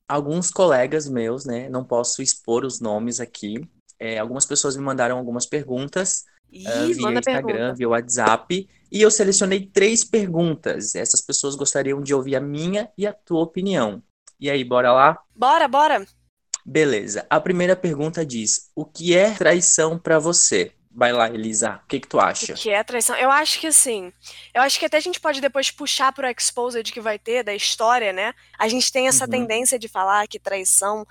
Alguns 0.08 0.50
colegas 0.50 1.08
meus, 1.10 1.46
né, 1.46 1.68
não 1.68 1.84
posso 1.84 2.22
expor 2.22 2.64
os 2.64 2.80
nomes 2.80 3.20
aqui, 3.20 3.56
é, 4.00 4.18
algumas 4.20 4.46
pessoas 4.46 4.78
me 4.78 4.84
mandaram 4.84 5.18
algumas 5.18 5.46
perguntas 5.46 6.24
Ih, 6.52 6.94
via 6.94 7.02
manda 7.02 7.20
Instagram, 7.20 7.44
pergunta. 7.44 7.76
via 7.76 7.90
WhatsApp, 7.90 8.70
e 8.92 9.02
eu 9.02 9.12
selecionei 9.12 9.66
três 9.66 10.04
perguntas. 10.04 10.96
Essas 10.96 11.22
pessoas 11.22 11.56
gostariam 11.56 12.02
de 12.02 12.14
ouvir 12.14 12.36
a 12.36 12.42
minha 12.42 12.90
e 12.98 13.06
a 13.06 13.14
tua 13.14 13.42
opinião. 13.42 14.02
E 14.40 14.50
aí, 14.50 14.64
bora 14.64 14.94
lá? 14.94 15.20
Bora, 15.36 15.68
bora. 15.68 16.06
Beleza. 16.70 17.26
A 17.30 17.40
primeira 17.40 17.78
pergunta 17.78 18.26
diz: 18.26 18.70
O 18.76 18.84
que 18.84 19.16
é 19.16 19.32
traição 19.32 19.98
pra 19.98 20.20
você? 20.20 20.74
Vai 20.92 21.14
lá, 21.14 21.30
Elisa. 21.30 21.80
O 21.84 21.88
que 21.88 22.00
que 22.02 22.08
tu 22.08 22.18
O 22.18 22.20
acha? 22.20 22.54
que 22.56 22.70
é 22.72 22.84
traição? 22.84 23.16
Eu 23.16 23.32
acho 23.32 23.58
que 23.60 23.68
assim. 23.68 24.12
Eu 24.54 24.62
acho 24.64 24.78
que 24.78 24.86
até 24.86 24.98
a 24.98 25.00
gente 25.00 25.20
pode 25.20 25.40
depois 25.40 25.72
puxar 25.72 26.12
pro 26.12 26.28
exposed 26.28 26.92
que 26.92 27.00
vai 27.00 27.18
ter 27.18 27.42
da 27.44 27.54
história, 27.56 28.12
né? 28.12 28.34
A 28.60 28.68
gente 28.68 28.92
tem 28.92 29.08
essa 29.08 29.24
Uhum. 29.24 29.30
tendência 29.32 29.80
de 29.80 29.88
falar 29.88 30.28
que 30.28 30.40
traição 30.40 31.06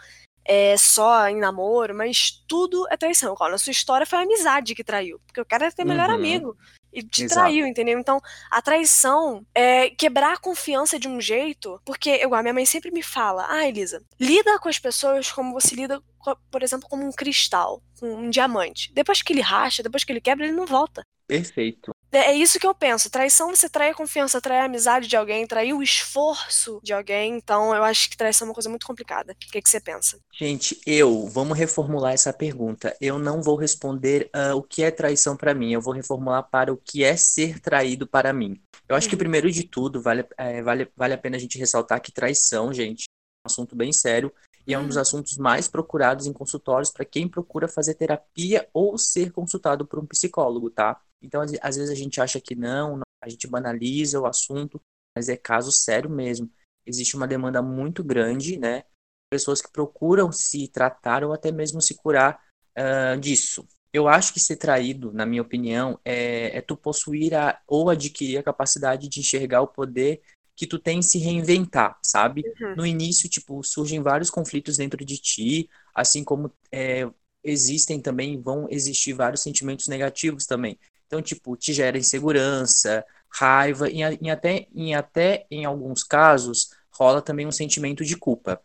é 0.45 0.77
só 0.77 1.27
em 1.29 1.37
namoro, 1.39 1.95
mas 1.95 2.43
tudo 2.47 2.87
é 2.91 2.97
traição. 2.97 3.35
Qual? 3.35 3.51
Na 3.51 3.59
sua 3.59 3.71
história 3.71 4.05
foi 4.07 4.19
a 4.19 4.23
amizade 4.23 4.75
que 4.75 4.85
traiu. 4.85 5.19
Porque 5.27 5.41
o 5.41 5.45
cara 5.47 5.67
é 5.67 5.71
teu 5.71 5.87
melhor 5.87 6.11
Uhum. 6.11 6.17
amigo. 6.17 6.57
E 6.97 7.03
te 7.03 7.25
Exato. 7.25 7.43
traiu, 7.43 7.67
entendeu? 7.67 7.99
Então, 7.99 8.19
a 8.51 8.63
traição 8.63 9.45
é 9.55 9.91
quebrar 9.91 10.33
a 10.33 10.39
confiança 10.39 10.99
de 10.99 11.07
um 11.07 11.21
jeito. 11.21 11.79
Porque, 11.85 12.23
igual, 12.23 12.41
a 12.41 12.43
minha 12.43 12.55
mãe 12.55 12.65
sempre 12.65 12.91
me 12.91 13.03
fala: 13.03 13.47
Ah, 13.51 13.69
Elisa, 13.69 14.03
lida 14.19 14.59
com 14.59 14.71
as 14.71 14.79
pessoas 14.79 15.31
como 15.31 15.53
você 15.53 15.75
lida, 15.75 16.03
por 16.51 16.63
exemplo, 16.63 16.89
como 16.89 17.07
um 17.07 17.13
cristal, 17.13 17.83
com 18.01 18.15
um 18.15 18.31
diamante. 18.31 18.91
Depois 18.95 19.21
que 19.21 19.35
ele 19.35 19.43
racha, 19.43 19.83
depois 19.83 20.05
que 20.05 20.13
ele 20.13 20.23
quebra, 20.23 20.47
ele 20.47 20.57
não 20.57 20.65
volta. 20.65 21.03
Perfeito. 21.27 21.96
É 22.17 22.31
é 22.31 22.35
isso 22.35 22.59
que 22.59 22.67
eu 22.67 22.75
penso. 22.75 23.11
Traição, 23.11 23.55
você 23.55 23.69
trai 23.69 23.91
a 23.91 23.95
confiança, 23.95 24.41
trai 24.41 24.61
a 24.61 24.65
amizade 24.65 25.07
de 25.09 25.17
alguém, 25.17 25.47
trai 25.47 25.73
o 25.73 25.83
esforço 25.83 26.81
de 26.83 26.93
alguém. 26.93 27.37
Então, 27.37 27.75
eu 27.75 27.85
acho 27.85 28.11
que 28.11 28.17
traição 28.17 28.47
é 28.47 28.49
uma 28.51 28.55
coisa 28.55 28.69
muito 28.69 28.87
complicada. 28.87 29.33
O 29.33 29.37
que, 29.37 29.61
que 29.63 29.69
você 29.69 29.81
pensa? 29.81 30.19
Gente, 30.33 30.81
eu, 30.87 31.27
vamos 31.29 31.57
reformular 31.57 32.13
essa 32.13 32.33
pergunta. 32.33 32.97
Eu 33.01 33.19
não 33.19 33.43
vou 33.43 33.57
responder 33.57 34.29
ah, 34.33 34.55
o 34.55 34.63
que 34.63 34.83
é 34.83 34.91
traição 34.91 35.37
pra 35.37 35.55
mim, 35.55 35.73
eu 35.73 35.81
vou 35.81 35.95
reformular 35.95 36.49
para 36.51 36.73
o 36.73 36.77
que 36.77 37.05
é 37.05 37.17
ser 37.17 37.61
traído 37.61 38.07
para 38.07 38.33
mim. 38.33 38.61
Eu 38.89 38.97
acho 38.97 39.09
que, 39.09 39.15
Uhum. 39.15 39.19
primeiro 39.19 39.51
de 39.51 39.65
tudo, 39.65 40.01
vale, 40.03 40.27
é, 40.37 40.63
vale, 40.63 40.91
vale 40.97 41.15
a 41.15 41.19
pena 41.19 41.37
a 41.37 41.41
gente 41.41 41.59
ressaltar 41.59 42.01
que 42.01 42.13
traição, 42.13 42.73
gente, 42.73 43.05
é 43.05 43.49
um 43.49 43.51
assunto 43.51 43.75
bem 43.77 43.93
sério 43.93 44.33
e 44.67 44.75
é 44.75 44.79
um 44.79 44.87
dos 44.87 44.97
assuntos 44.97 45.37
mais 45.37 45.69
procurados 45.69 46.27
em 46.27 46.33
consultórios 46.33 46.91
para 46.91 47.05
quem 47.05 47.29
procura 47.29 47.69
fazer 47.69 47.95
terapia 47.95 48.69
ou 48.73 48.99
ser 48.99 49.31
consultado 49.31 49.87
por 49.87 49.99
um 49.99 50.07
psicólogo, 50.07 50.71
tá? 50.71 51.01
Então, 51.23 51.41
às, 51.41 51.77
vezes 51.77 51.91
a 51.91 51.95
gente 51.95 52.21
acha 52.21 52.41
que 52.41 52.55
não, 52.55 53.01
a 53.23 53.29
gente 53.29 53.47
banaliza 53.47 54.21
o 54.21 54.27
assunto, 54.27 54.81
mas 55.17 55.29
é 55.29 55.37
caso 55.37 55.71
sério 55.71 56.11
mesmo. 56.11 56.51
Existe 56.85 57.17
uma 57.17 57.27
demanda 57.27 57.63
muito 57.63 58.03
grande, 58.05 58.59
né? 58.59 58.85
pessoas 59.29 59.61
que 59.61 59.71
procuram 59.71 60.31
se 60.31 60.69
tratar 60.69 61.25
ou 61.25 61.33
até 61.33 61.51
mesmo 61.51 61.81
se 61.81 61.95
curar 61.95 62.41
ah, 62.77 63.17
disso. 63.17 63.67
Eu 63.93 64.09
acho 64.09 64.33
que 64.33 64.41
ser 64.41 64.57
traído, 64.57 65.13
na 65.13 65.25
minha 65.25 65.43
opinião, 65.43 65.99
é, 66.05 66.59
é 66.59 66.61
tu 66.61 66.77
possuir 66.77 67.35
a, 67.35 67.61
ou 67.67 67.89
adquirir 67.89 68.39
a 68.39 68.43
capacidade 68.43 69.09
de 69.09 69.21
enxergar 69.21 69.63
o 69.63 69.69
poder 69.69 70.21
que 70.57 70.67
tu 70.67 70.79
tem 70.79 71.03
se 71.03 71.19
reinventar, 71.19 71.99
sabe? 72.03 72.43
Uhum. 72.61 72.77
No 72.77 72.87
início, 72.87 73.29
tipo, 73.29 73.63
surgem 73.63 74.03
vários 74.03 74.31
conflitos 74.31 74.79
dentro 74.79 75.05
de 75.05 75.19
ti, 75.19 75.69
assim 75.95 76.25
como 76.25 76.51
é, 76.73 77.09
existem 77.45 78.01
também, 78.01 78.41
vão 78.41 78.67
existir 78.71 79.13
vários 79.13 79.43
sentimentos 79.43 79.87
negativos 79.87 80.47
também. 80.47 80.79
Então, 81.07 81.21
tipo, 81.21 81.57
te 81.57 81.73
gera 81.73 81.99
insegurança, 81.99 83.05
raiva, 83.29 83.89
e, 83.89 84.01
e 84.21 84.31
até, 84.31 84.67
e 84.75 84.95
até 84.95 85.47
em 85.51 85.65
alguns 85.65 86.03
casos 86.03 86.71
rola 86.91 87.21
também 87.21 87.47
um 87.47 87.53
sentimento 87.53 88.03
de 88.03 88.17
culpa. 88.17 88.61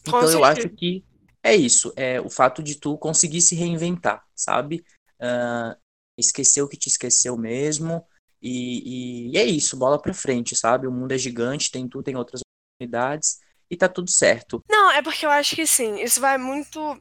Então, 0.00 0.30
eu 0.30 0.42
acho 0.42 0.68
que 0.70 1.04
é 1.42 1.54
isso, 1.54 1.92
é 1.94 2.20
o 2.20 2.30
fato 2.30 2.62
de 2.62 2.74
tu 2.74 2.96
conseguir 2.96 3.42
se 3.42 3.54
reinventar, 3.54 4.24
sabe? 4.34 4.82
Uh, 5.20 5.76
esquecer 6.16 6.62
o 6.62 6.68
que 6.68 6.76
te 6.76 6.88
esqueceu 6.88 7.36
mesmo, 7.36 8.04
e, 8.40 9.30
e, 9.30 9.32
e, 9.32 9.38
é 9.38 9.44
isso, 9.44 9.76
bola 9.76 10.00
pra 10.00 10.14
frente, 10.14 10.54
sabe? 10.54 10.86
O 10.86 10.92
mundo 10.92 11.12
é 11.12 11.18
gigante, 11.18 11.70
tem 11.70 11.88
tu, 11.88 12.02
tem 12.02 12.16
outras 12.16 12.40
oportunidades, 12.40 13.38
e 13.70 13.76
tá 13.76 13.88
tudo 13.88 14.10
certo. 14.10 14.62
Não, 14.68 14.90
é 14.92 15.02
porque 15.02 15.26
eu 15.26 15.30
acho 15.30 15.54
que 15.54 15.66
sim, 15.66 16.00
isso 16.00 16.20
vai 16.20 16.38
muito 16.38 17.00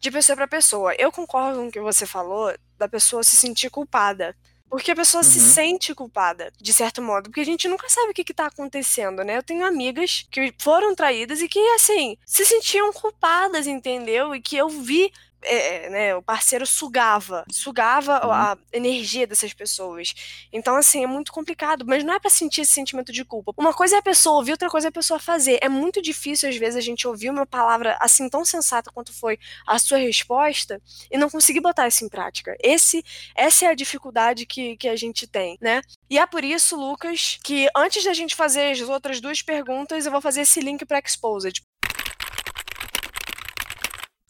de 0.00 0.10
pessoa 0.10 0.36
para 0.36 0.48
pessoa. 0.48 0.94
Eu 0.98 1.12
concordo 1.12 1.58
com 1.58 1.68
o 1.68 1.70
que 1.70 1.80
você 1.80 2.06
falou 2.06 2.52
da 2.76 2.88
pessoa 2.88 3.22
se 3.22 3.36
sentir 3.36 3.70
culpada. 3.70 4.34
Porque 4.70 4.90
a 4.90 4.96
pessoa 4.96 5.22
uhum. 5.22 5.30
se 5.30 5.40
sente 5.40 5.94
culpada, 5.94 6.52
de 6.60 6.72
certo 6.74 7.00
modo. 7.00 7.30
Porque 7.30 7.40
a 7.40 7.44
gente 7.44 7.66
nunca 7.68 7.88
sabe 7.88 8.10
o 8.10 8.14
que, 8.14 8.22
que 8.22 8.34
tá 8.34 8.46
acontecendo, 8.46 9.24
né? 9.24 9.38
Eu 9.38 9.42
tenho 9.42 9.64
amigas 9.64 10.26
que 10.30 10.52
foram 10.58 10.94
traídas 10.94 11.40
e 11.40 11.48
que, 11.48 11.58
assim, 11.70 12.18
se 12.26 12.44
sentiam 12.44 12.92
culpadas, 12.92 13.66
entendeu? 13.66 14.34
E 14.34 14.42
que 14.42 14.56
eu 14.56 14.68
vi 14.68 15.10
é, 15.42 15.86
é, 15.86 15.90
né, 15.90 16.14
o 16.14 16.22
parceiro 16.22 16.66
sugava, 16.66 17.44
sugava 17.50 18.24
uhum. 18.24 18.32
a 18.32 18.58
energia 18.72 19.26
dessas 19.26 19.52
pessoas. 19.52 20.14
Então, 20.52 20.76
assim, 20.76 21.02
é 21.02 21.06
muito 21.06 21.32
complicado, 21.32 21.84
mas 21.86 22.04
não 22.04 22.14
é 22.14 22.20
para 22.20 22.30
sentir 22.30 22.62
esse 22.62 22.72
sentimento 22.72 23.12
de 23.12 23.24
culpa. 23.24 23.52
Uma 23.56 23.72
coisa 23.72 23.96
é 23.96 23.98
a 23.98 24.02
pessoa 24.02 24.36
ouvir, 24.36 24.52
outra 24.52 24.68
coisa 24.68 24.88
é 24.88 24.90
a 24.90 24.92
pessoa 24.92 25.18
fazer. 25.18 25.58
É 25.62 25.68
muito 25.68 26.02
difícil, 26.02 26.48
às 26.48 26.56
vezes, 26.56 26.76
a 26.76 26.80
gente 26.80 27.06
ouvir 27.06 27.30
uma 27.30 27.46
palavra 27.46 27.96
assim 28.00 28.28
tão 28.28 28.44
sensata 28.44 28.90
quanto 28.90 29.12
foi 29.12 29.38
a 29.66 29.78
sua 29.78 29.98
resposta 29.98 30.80
e 31.10 31.16
não 31.16 31.30
conseguir 31.30 31.60
botar 31.60 31.88
isso 31.88 32.04
em 32.04 32.08
prática. 32.08 32.56
Esse, 32.62 33.04
essa 33.34 33.66
é 33.66 33.68
a 33.68 33.74
dificuldade 33.74 34.46
que, 34.46 34.76
que 34.76 34.88
a 34.88 34.96
gente 34.96 35.26
tem, 35.26 35.56
né? 35.60 35.82
E 36.10 36.18
é 36.18 36.26
por 36.26 36.44
isso, 36.44 36.76
Lucas, 36.76 37.38
que 37.44 37.68
antes 37.76 38.04
da 38.04 38.14
gente 38.14 38.34
fazer 38.34 38.72
as 38.72 38.80
outras 38.80 39.20
duas 39.20 39.42
perguntas, 39.42 40.06
eu 40.06 40.12
vou 40.12 40.20
fazer 40.20 40.42
esse 40.42 40.60
link 40.60 40.84
para 40.84 40.98
Exposed. 40.98 41.62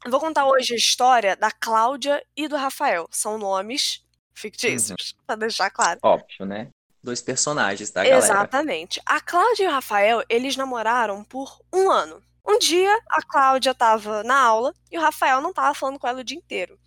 Vou 0.09 0.21
contar 0.21 0.47
hoje 0.47 0.75
a 0.75 0.77
história 0.77 1.37
da 1.37 1.51
Cláudia 1.51 2.23
e 2.37 2.49
do 2.49 2.57
Rafael. 2.57 3.07
São 3.11 3.39
nomes 3.39 4.03
fictícios, 4.33 5.13
uhum. 5.13 5.25
pra 5.27 5.37
deixar 5.37 5.71
claro. 5.71 5.99
Óbvio, 6.03 6.47
né? 6.47 6.69
Dois 7.03 7.21
personagens, 7.21 7.91
tá, 7.91 8.03
galera? 8.03 8.19
Exatamente. 8.19 9.01
A 9.05 9.21
Cláudia 9.21 9.65
e 9.65 9.67
o 9.67 9.71
Rafael, 9.71 10.23
eles 10.29 10.57
namoraram 10.57 11.25
por 11.25 11.59
um 11.73 11.91
ano. 11.91 12.23
Um 12.47 12.59
dia, 12.59 12.99
a 13.11 13.23
Cláudia 13.23 13.75
tava 13.75 14.23
na 14.23 14.39
aula 14.39 14.75
e 14.91 14.97
o 14.97 15.01
Rafael 15.01 15.41
não 15.41 15.53
tava 15.53 15.75
falando 15.75 15.99
com 15.99 16.09
ela 16.09 16.21
o 16.21 16.25
dia 16.25 16.37
inteiro. 16.37 16.79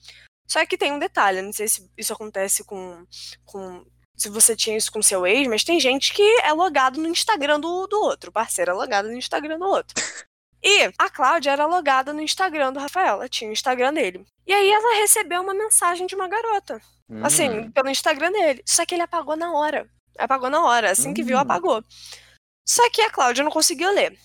Só 0.47 0.65
que 0.65 0.77
tem 0.77 0.91
um 0.91 0.99
detalhe, 0.99 1.41
não 1.41 1.53
sei 1.53 1.67
se 1.67 1.89
isso 1.97 2.11
acontece 2.11 2.63
com, 2.63 3.05
com 3.45 3.85
se 4.17 4.27
você 4.29 4.55
tinha 4.55 4.75
isso 4.75 4.91
com 4.91 5.01
seu 5.01 5.25
ex, 5.25 5.47
mas 5.47 5.63
tem 5.63 5.79
gente 5.79 6.13
que 6.13 6.23
é 6.41 6.51
logado 6.51 6.99
no 6.99 7.07
Instagram 7.07 7.59
do, 7.59 7.87
do 7.87 8.01
outro. 8.01 8.29
O 8.29 8.33
parceiro 8.33 8.71
é 8.71 8.73
logado 8.73 9.07
no 9.07 9.15
Instagram 9.15 9.57
do 9.57 9.65
outro. 9.65 9.95
E 10.63 10.91
a 10.97 11.09
Cláudia 11.09 11.51
era 11.51 11.65
logada 11.65 12.13
no 12.13 12.21
Instagram 12.21 12.73
do 12.73 12.79
Rafael, 12.79 13.15
ela 13.15 13.29
tinha 13.29 13.49
o 13.49 13.53
Instagram 13.53 13.93
dele. 13.93 14.25
E 14.45 14.53
aí 14.53 14.69
ela 14.69 14.99
recebeu 14.99 15.41
uma 15.41 15.53
mensagem 15.53 16.05
de 16.05 16.15
uma 16.15 16.27
garota. 16.27 16.81
Hum. 17.09 17.25
Assim, 17.25 17.71
pelo 17.71 17.89
Instagram 17.89 18.31
dele. 18.31 18.63
Só 18.65 18.85
que 18.85 18.95
ele 18.95 19.01
apagou 19.01 19.35
na 19.35 19.51
hora. 19.53 19.89
Apagou 20.17 20.49
na 20.49 20.63
hora. 20.63 20.91
Assim 20.91 21.09
hum. 21.09 21.13
que 21.13 21.23
viu, 21.23 21.37
hum. 21.37 21.41
apagou. 21.41 21.83
Só 22.67 22.87
que 22.89 23.01
a 23.01 23.09
Cláudia 23.09 23.43
não 23.43 23.51
conseguiu 23.51 23.91
ler. 23.91 24.17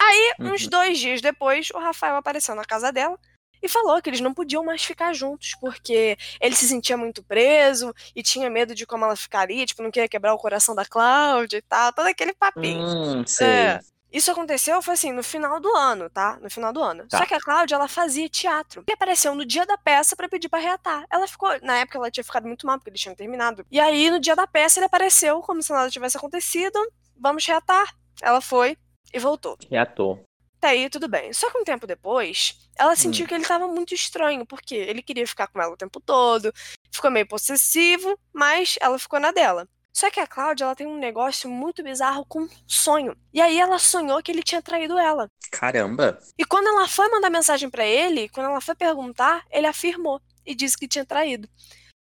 Aí, 0.00 0.34
uhum. 0.40 0.52
uns 0.52 0.66
dois 0.66 0.98
dias 0.98 1.20
depois, 1.20 1.68
o 1.72 1.78
Rafael 1.78 2.16
apareceu 2.16 2.54
na 2.54 2.64
casa 2.64 2.90
dela 2.90 3.18
e 3.62 3.68
falou 3.68 4.00
que 4.02 4.10
eles 4.10 4.20
não 4.20 4.34
podiam 4.34 4.62
mais 4.62 4.84
ficar 4.84 5.14
juntos, 5.14 5.54
porque 5.60 6.18
ele 6.40 6.54
se 6.54 6.68
sentia 6.68 6.96
muito 6.96 7.22
preso 7.22 7.94
e 8.14 8.22
tinha 8.22 8.50
medo 8.50 8.74
de 8.74 8.84
como 8.84 9.04
ela 9.04 9.16
ficaria, 9.16 9.64
tipo, 9.64 9.82
não 9.82 9.90
queria 9.90 10.08
quebrar 10.08 10.34
o 10.34 10.38
coração 10.38 10.74
da 10.74 10.84
Cláudia 10.84 11.58
e 11.58 11.62
tal, 11.62 11.92
todo 11.92 12.06
aquele 12.06 12.34
papinho. 12.34 12.84
Hum, 12.84 13.26
sei. 13.26 13.46
É. 13.46 13.80
Isso 14.14 14.30
aconteceu, 14.30 14.80
foi 14.80 14.94
assim, 14.94 15.10
no 15.10 15.24
final 15.24 15.58
do 15.58 15.74
ano, 15.74 16.08
tá? 16.08 16.38
No 16.40 16.48
final 16.48 16.72
do 16.72 16.80
ano. 16.80 17.04
Tá. 17.08 17.18
Só 17.18 17.26
que 17.26 17.34
a 17.34 17.40
Cláudia, 17.40 17.74
ela 17.74 17.88
fazia 17.88 18.28
teatro. 18.28 18.84
E 18.88 18.92
apareceu 18.92 19.34
no 19.34 19.44
dia 19.44 19.66
da 19.66 19.76
peça 19.76 20.14
para 20.14 20.28
pedir 20.28 20.48
pra 20.48 20.60
reatar. 20.60 21.04
Ela 21.10 21.26
ficou, 21.26 21.50
na 21.62 21.78
época 21.78 21.98
ela 21.98 22.08
tinha 22.12 22.22
ficado 22.22 22.46
muito 22.46 22.64
mal, 22.64 22.78
porque 22.78 22.90
eles 22.90 23.00
tinham 23.00 23.16
terminado. 23.16 23.66
E 23.68 23.80
aí, 23.80 24.08
no 24.08 24.20
dia 24.20 24.36
da 24.36 24.46
peça, 24.46 24.78
ele 24.78 24.86
apareceu 24.86 25.40
como 25.40 25.60
se 25.60 25.72
nada 25.72 25.90
tivesse 25.90 26.16
acontecido. 26.16 26.78
Vamos 27.18 27.44
reatar. 27.44 27.92
Ela 28.22 28.40
foi 28.40 28.78
e 29.12 29.18
voltou. 29.18 29.58
Reatou. 29.68 30.24
Até 30.58 30.68
aí, 30.68 30.88
tudo 30.88 31.08
bem. 31.08 31.32
Só 31.32 31.50
que 31.50 31.58
um 31.58 31.64
tempo 31.64 31.84
depois, 31.84 32.70
ela 32.78 32.94
sentiu 32.94 33.24
hum. 33.24 33.28
que 33.28 33.34
ele 33.34 33.44
tava 33.44 33.66
muito 33.66 33.94
estranho, 33.94 34.46
porque 34.46 34.76
ele 34.76 35.02
queria 35.02 35.26
ficar 35.26 35.48
com 35.48 35.60
ela 35.60 35.74
o 35.74 35.76
tempo 35.76 36.00
todo, 36.00 36.52
ficou 36.92 37.10
meio 37.10 37.26
possessivo, 37.26 38.16
mas 38.32 38.76
ela 38.80 38.96
ficou 38.96 39.18
na 39.18 39.32
dela. 39.32 39.68
Só 39.94 40.10
que 40.10 40.18
a 40.18 40.26
Cláudia, 40.26 40.64
ela 40.64 40.74
tem 40.74 40.88
um 40.88 40.98
negócio 40.98 41.48
muito 41.48 41.80
bizarro 41.80 42.26
com 42.26 42.48
sonho. 42.66 43.16
E 43.32 43.40
aí 43.40 43.60
ela 43.60 43.78
sonhou 43.78 44.20
que 44.20 44.32
ele 44.32 44.42
tinha 44.42 44.60
traído 44.60 44.98
ela. 44.98 45.30
Caramba! 45.52 46.18
E 46.36 46.44
quando 46.44 46.66
ela 46.66 46.88
foi 46.88 47.08
mandar 47.10 47.30
mensagem 47.30 47.70
para 47.70 47.86
ele, 47.86 48.28
quando 48.28 48.46
ela 48.46 48.60
foi 48.60 48.74
perguntar, 48.74 49.44
ele 49.52 49.68
afirmou 49.68 50.20
e 50.44 50.52
disse 50.52 50.76
que 50.76 50.88
tinha 50.88 51.04
traído. 51.06 51.48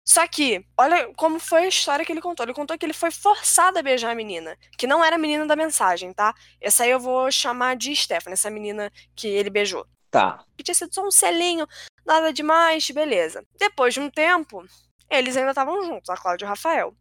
Só 0.06 0.26
que, 0.28 0.64
olha 0.78 1.12
como 1.16 1.40
foi 1.40 1.64
a 1.64 1.68
história 1.68 2.04
que 2.04 2.12
ele 2.12 2.20
contou. 2.20 2.46
Ele 2.46 2.54
contou 2.54 2.78
que 2.78 2.86
ele 2.86 2.92
foi 2.92 3.10
forçado 3.10 3.78
a 3.78 3.82
beijar 3.82 4.12
a 4.12 4.14
menina, 4.14 4.56
que 4.78 4.86
não 4.86 5.04
era 5.04 5.16
a 5.16 5.18
menina 5.18 5.44
da 5.44 5.56
mensagem, 5.56 6.12
tá? 6.12 6.32
Essa 6.60 6.84
aí 6.84 6.90
eu 6.90 7.00
vou 7.00 7.30
chamar 7.32 7.74
de 7.76 7.94
Stephanie, 7.94 8.34
essa 8.34 8.50
menina 8.50 8.90
que 9.16 9.26
ele 9.26 9.50
beijou. 9.50 9.84
Tá. 10.12 10.44
Que 10.56 10.62
tinha 10.62 10.74
sido 10.76 10.94
só 10.94 11.04
um 11.04 11.10
selinho, 11.10 11.66
nada 12.06 12.32
demais, 12.32 12.88
beleza. 12.90 13.44
Depois 13.58 13.94
de 13.94 14.00
um 14.00 14.08
tempo, 14.08 14.64
eles 15.10 15.36
ainda 15.36 15.50
estavam 15.50 15.84
juntos, 15.84 16.08
a 16.08 16.16
Cláudia 16.16 16.44
e 16.44 16.46
o 16.46 16.48
Rafael. 16.48 16.94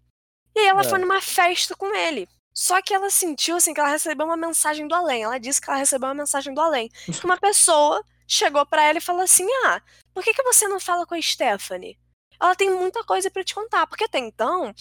E 0.59 0.63
aí 0.63 0.67
ela 0.67 0.81
é. 0.81 0.83
foi 0.83 0.99
numa 0.99 1.21
festa 1.21 1.73
com 1.73 1.95
ele. 1.95 2.27
Só 2.53 2.81
que 2.81 2.93
ela 2.93 3.09
sentiu 3.09 3.55
assim 3.55 3.73
que 3.73 3.79
ela 3.79 3.89
recebeu 3.89 4.25
uma 4.25 4.35
mensagem 4.35 4.85
do 4.85 4.93
além. 4.93 5.23
Ela 5.23 5.39
disse 5.39 5.61
que 5.61 5.69
ela 5.69 5.79
recebeu 5.79 6.09
uma 6.09 6.15
mensagem 6.15 6.53
do 6.53 6.59
além. 6.59 6.89
Que 6.89 7.23
uma 7.25 7.37
pessoa 7.37 8.03
chegou 8.27 8.65
para 8.65 8.83
ela 8.83 8.97
e 8.97 9.01
falou 9.01 9.21
assim: 9.21 9.47
Ah, 9.63 9.81
por 10.13 10.21
que, 10.21 10.33
que 10.33 10.43
você 10.43 10.67
não 10.67 10.79
fala 10.79 11.05
com 11.05 11.15
a 11.15 11.21
Stephanie? 11.21 11.97
Ela 12.41 12.55
tem 12.55 12.69
muita 12.69 13.01
coisa 13.05 13.31
para 13.31 13.43
te 13.43 13.55
contar. 13.55 13.87
Porque 13.87 14.03
até 14.03 14.19
então, 14.19 14.73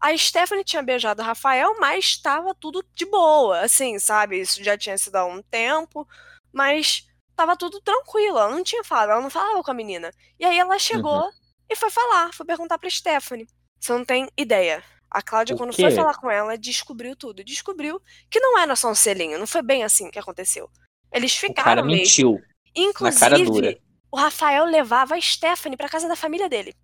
a 0.00 0.16
Stephanie 0.16 0.64
tinha 0.64 0.82
beijado 0.82 1.20
o 1.20 1.24
Rafael, 1.24 1.76
mas 1.78 2.06
estava 2.06 2.54
tudo 2.54 2.82
de 2.94 3.04
boa. 3.04 3.60
Assim, 3.60 3.98
sabe? 3.98 4.40
Isso 4.40 4.64
já 4.64 4.78
tinha 4.78 4.96
sido 4.96 5.16
há 5.16 5.26
um 5.26 5.42
tempo. 5.42 6.08
Mas 6.50 7.06
tava 7.36 7.54
tudo 7.58 7.82
tranquilo. 7.82 8.38
Ela 8.38 8.50
não 8.50 8.64
tinha 8.64 8.82
falado, 8.82 9.10
ela 9.10 9.20
não 9.20 9.30
falava 9.30 9.62
com 9.62 9.70
a 9.70 9.74
menina. 9.74 10.10
E 10.40 10.44
aí 10.46 10.58
ela 10.58 10.78
chegou 10.78 11.24
uhum. 11.24 11.30
e 11.68 11.76
foi 11.76 11.90
falar, 11.90 12.32
foi 12.32 12.46
perguntar 12.46 12.78
pra 12.78 12.88
Stephanie. 12.88 13.46
Você 13.78 13.92
não 13.92 14.06
tem 14.06 14.26
ideia. 14.38 14.82
A 15.16 15.22
Cláudia, 15.22 15.56
quando 15.56 15.72
foi 15.72 15.90
falar 15.92 16.12
com 16.18 16.30
ela, 16.30 16.58
descobriu 16.58 17.16
tudo. 17.16 17.42
Descobriu 17.42 17.98
que 18.28 18.38
não 18.38 18.58
era 18.58 18.76
só 18.76 18.90
um 18.90 18.94
selinho, 18.94 19.38
não 19.38 19.46
foi 19.46 19.62
bem 19.62 19.82
assim 19.82 20.10
que 20.10 20.18
aconteceu. 20.18 20.68
Eles 21.10 21.34
ficaram. 21.34 21.62
O 21.62 21.64
cara 21.64 21.82
mesmo. 21.82 21.96
mentiu. 21.96 22.42
Inclusive, 22.74 23.80
o 24.12 24.16
Rafael 24.18 24.66
levava 24.66 25.14
a 25.14 25.20
Stephanie 25.20 25.74
pra 25.74 25.88
casa 25.88 26.06
da 26.06 26.14
família 26.14 26.50
dele. 26.50 26.74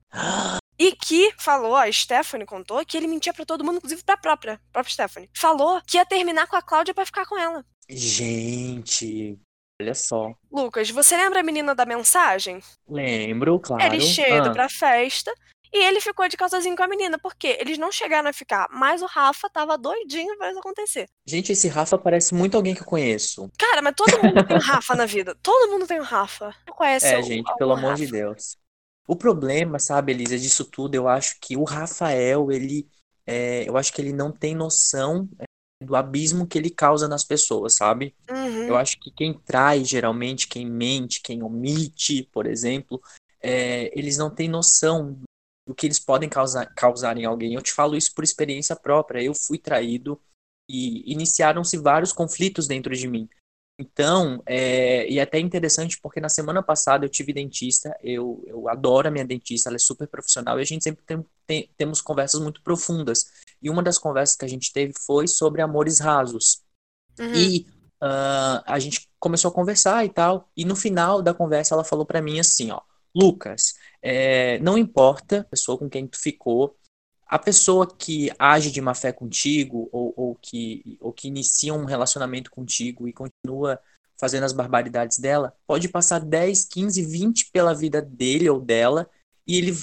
E 0.78 0.92
que 0.92 1.30
falou, 1.36 1.76
a 1.76 1.92
Stephanie 1.92 2.46
contou, 2.46 2.82
que 2.86 2.96
ele 2.96 3.06
mentia 3.06 3.34
para 3.34 3.44
todo 3.44 3.62
mundo, 3.62 3.76
inclusive 3.76 4.02
pra 4.02 4.16
própria, 4.16 4.58
própria 4.72 4.94
Stephanie. 4.94 5.28
Falou 5.36 5.82
que 5.86 5.98
ia 5.98 6.06
terminar 6.06 6.46
com 6.46 6.56
a 6.56 6.62
Cláudia 6.62 6.94
para 6.94 7.04
ficar 7.04 7.26
com 7.26 7.38
ela. 7.38 7.62
Gente, 7.86 9.38
olha 9.78 9.94
só. 9.94 10.32
Lucas, 10.50 10.88
você 10.88 11.18
lembra 11.18 11.40
a 11.40 11.42
menina 11.42 11.74
da 11.74 11.84
mensagem? 11.84 12.60
Lembro, 12.88 13.60
claro. 13.60 13.84
Eles 13.84 14.04
chegam 14.04 14.46
ah. 14.46 14.52
pra 14.54 14.70
festa, 14.70 15.30
e 15.72 15.84
ele 15.84 16.00
ficou 16.00 16.28
de 16.28 16.36
casalzinho 16.36 16.76
com 16.76 16.82
a 16.82 16.88
menina, 16.88 17.18
porque 17.18 17.56
eles 17.58 17.78
não 17.78 17.90
chegaram 17.90 18.28
a 18.28 18.32
ficar, 18.32 18.68
mas 18.70 19.00
o 19.00 19.06
Rafa 19.06 19.48
tava 19.48 19.78
doidinho 19.78 20.36
pra 20.36 20.50
isso 20.50 20.58
acontecer. 20.58 21.08
Gente, 21.26 21.52
esse 21.52 21.66
Rafa 21.66 21.96
parece 21.96 22.34
muito 22.34 22.56
alguém 22.56 22.74
que 22.74 22.82
eu 22.82 22.86
conheço. 22.86 23.50
Cara, 23.58 23.80
mas 23.80 23.94
todo 23.96 24.22
mundo 24.22 24.46
tem 24.46 24.56
um 24.56 24.60
Rafa 24.60 24.94
na 24.94 25.06
vida. 25.06 25.34
Todo 25.42 25.70
mundo 25.70 25.86
tem 25.86 25.98
um 25.98 26.04
Rafa. 26.04 26.54
Conhece 26.70 27.06
É, 27.06 27.22
gente, 27.22 27.50
pelo 27.56 27.72
amor 27.72 27.94
de 27.94 28.06
Deus. 28.06 28.58
O 29.06 29.16
problema, 29.16 29.78
sabe, 29.78 30.12
Elisa, 30.12 30.38
disso 30.38 30.64
tudo, 30.64 30.94
eu 30.94 31.08
acho 31.08 31.38
que 31.40 31.56
o 31.56 31.64
Rafael, 31.64 32.52
ele. 32.52 32.86
É, 33.26 33.68
eu 33.68 33.76
acho 33.76 33.92
que 33.92 34.00
ele 34.00 34.12
não 34.12 34.30
tem 34.30 34.54
noção 34.54 35.28
é, 35.38 35.44
do 35.84 35.96
abismo 35.96 36.46
que 36.46 36.58
ele 36.58 36.70
causa 36.70 37.08
nas 37.08 37.24
pessoas, 37.24 37.74
sabe? 37.74 38.14
Uhum. 38.30 38.64
Eu 38.64 38.76
acho 38.76 38.98
que 39.00 39.10
quem 39.10 39.32
trai, 39.32 39.84
geralmente, 39.84 40.48
quem 40.48 40.66
mente, 40.66 41.20
quem 41.22 41.42
omite, 41.42 42.28
por 42.32 42.46
exemplo, 42.46 43.00
é, 43.40 43.96
eles 43.98 44.18
não 44.18 44.30
têm 44.30 44.48
noção 44.48 45.18
do 45.66 45.74
que 45.74 45.86
eles 45.86 45.98
podem 45.98 46.28
causar, 46.28 46.66
causar 46.74 47.16
em 47.16 47.24
alguém. 47.24 47.54
Eu 47.54 47.62
te 47.62 47.72
falo 47.72 47.96
isso 47.96 48.14
por 48.14 48.24
experiência 48.24 48.74
própria. 48.74 49.22
Eu 49.22 49.34
fui 49.34 49.58
traído 49.58 50.20
e 50.68 51.10
iniciaram-se 51.12 51.76
vários 51.76 52.12
conflitos 52.12 52.66
dentro 52.66 52.94
de 52.94 53.06
mim. 53.08 53.28
Então, 53.78 54.42
é, 54.46 55.08
e 55.10 55.18
é 55.18 55.22
até 55.22 55.38
interessante 55.38 55.98
porque 56.00 56.20
na 56.20 56.28
semana 56.28 56.62
passada 56.62 57.04
eu 57.04 57.08
tive 57.08 57.32
dentista, 57.32 57.96
eu, 58.02 58.42
eu 58.46 58.68
adoro 58.68 59.08
a 59.08 59.10
minha 59.10 59.24
dentista, 59.24 59.68
ela 59.68 59.76
é 59.76 59.78
super 59.78 60.06
profissional 60.06 60.58
e 60.58 60.62
a 60.62 60.64
gente 60.64 60.84
sempre 60.84 61.02
tem, 61.04 61.24
tem, 61.46 61.70
temos 61.76 62.00
conversas 62.00 62.40
muito 62.40 62.62
profundas. 62.62 63.30
E 63.60 63.70
uma 63.70 63.82
das 63.82 63.98
conversas 63.98 64.36
que 64.36 64.44
a 64.44 64.48
gente 64.48 64.72
teve 64.72 64.92
foi 65.06 65.26
sobre 65.26 65.62
amores 65.62 66.00
rasos. 66.00 66.62
Uhum. 67.18 67.34
E 67.34 67.66
uh, 68.02 68.62
a 68.66 68.78
gente 68.78 69.08
começou 69.18 69.50
a 69.50 69.54
conversar 69.54 70.04
e 70.04 70.10
tal. 70.10 70.50
E 70.56 70.64
no 70.64 70.76
final 70.76 71.22
da 71.22 71.32
conversa 71.34 71.74
ela 71.74 71.84
falou 71.84 72.04
para 72.04 72.22
mim 72.22 72.38
assim, 72.38 72.70
ó, 72.70 72.80
Lucas, 73.14 73.74
é, 74.02 74.58
não 74.58 74.76
importa 74.76 75.40
a 75.40 75.44
pessoa 75.44 75.78
com 75.78 75.88
quem 75.88 76.06
tu 76.06 76.20
ficou, 76.20 76.76
a 77.26 77.38
pessoa 77.38 77.86
que 77.86 78.30
age 78.38 78.70
de 78.70 78.80
má 78.80 78.94
fé 78.94 79.10
contigo 79.10 79.88
ou, 79.90 80.12
ou, 80.16 80.34
que, 80.34 80.98
ou 81.00 81.12
que 81.12 81.28
inicia 81.28 81.72
um 81.72 81.86
relacionamento 81.86 82.50
contigo 82.50 83.08
e 83.08 83.12
continua 83.12 83.78
fazendo 84.20 84.44
as 84.44 84.52
barbaridades 84.52 85.18
dela, 85.18 85.54
pode 85.66 85.88
passar 85.88 86.20
10, 86.20 86.66
15, 86.66 87.02
20 87.02 87.50
pela 87.50 87.74
vida 87.74 88.02
dele 88.02 88.50
ou 88.50 88.60
dela 88.60 89.08
e 89.46 89.56
ele, 89.56 89.76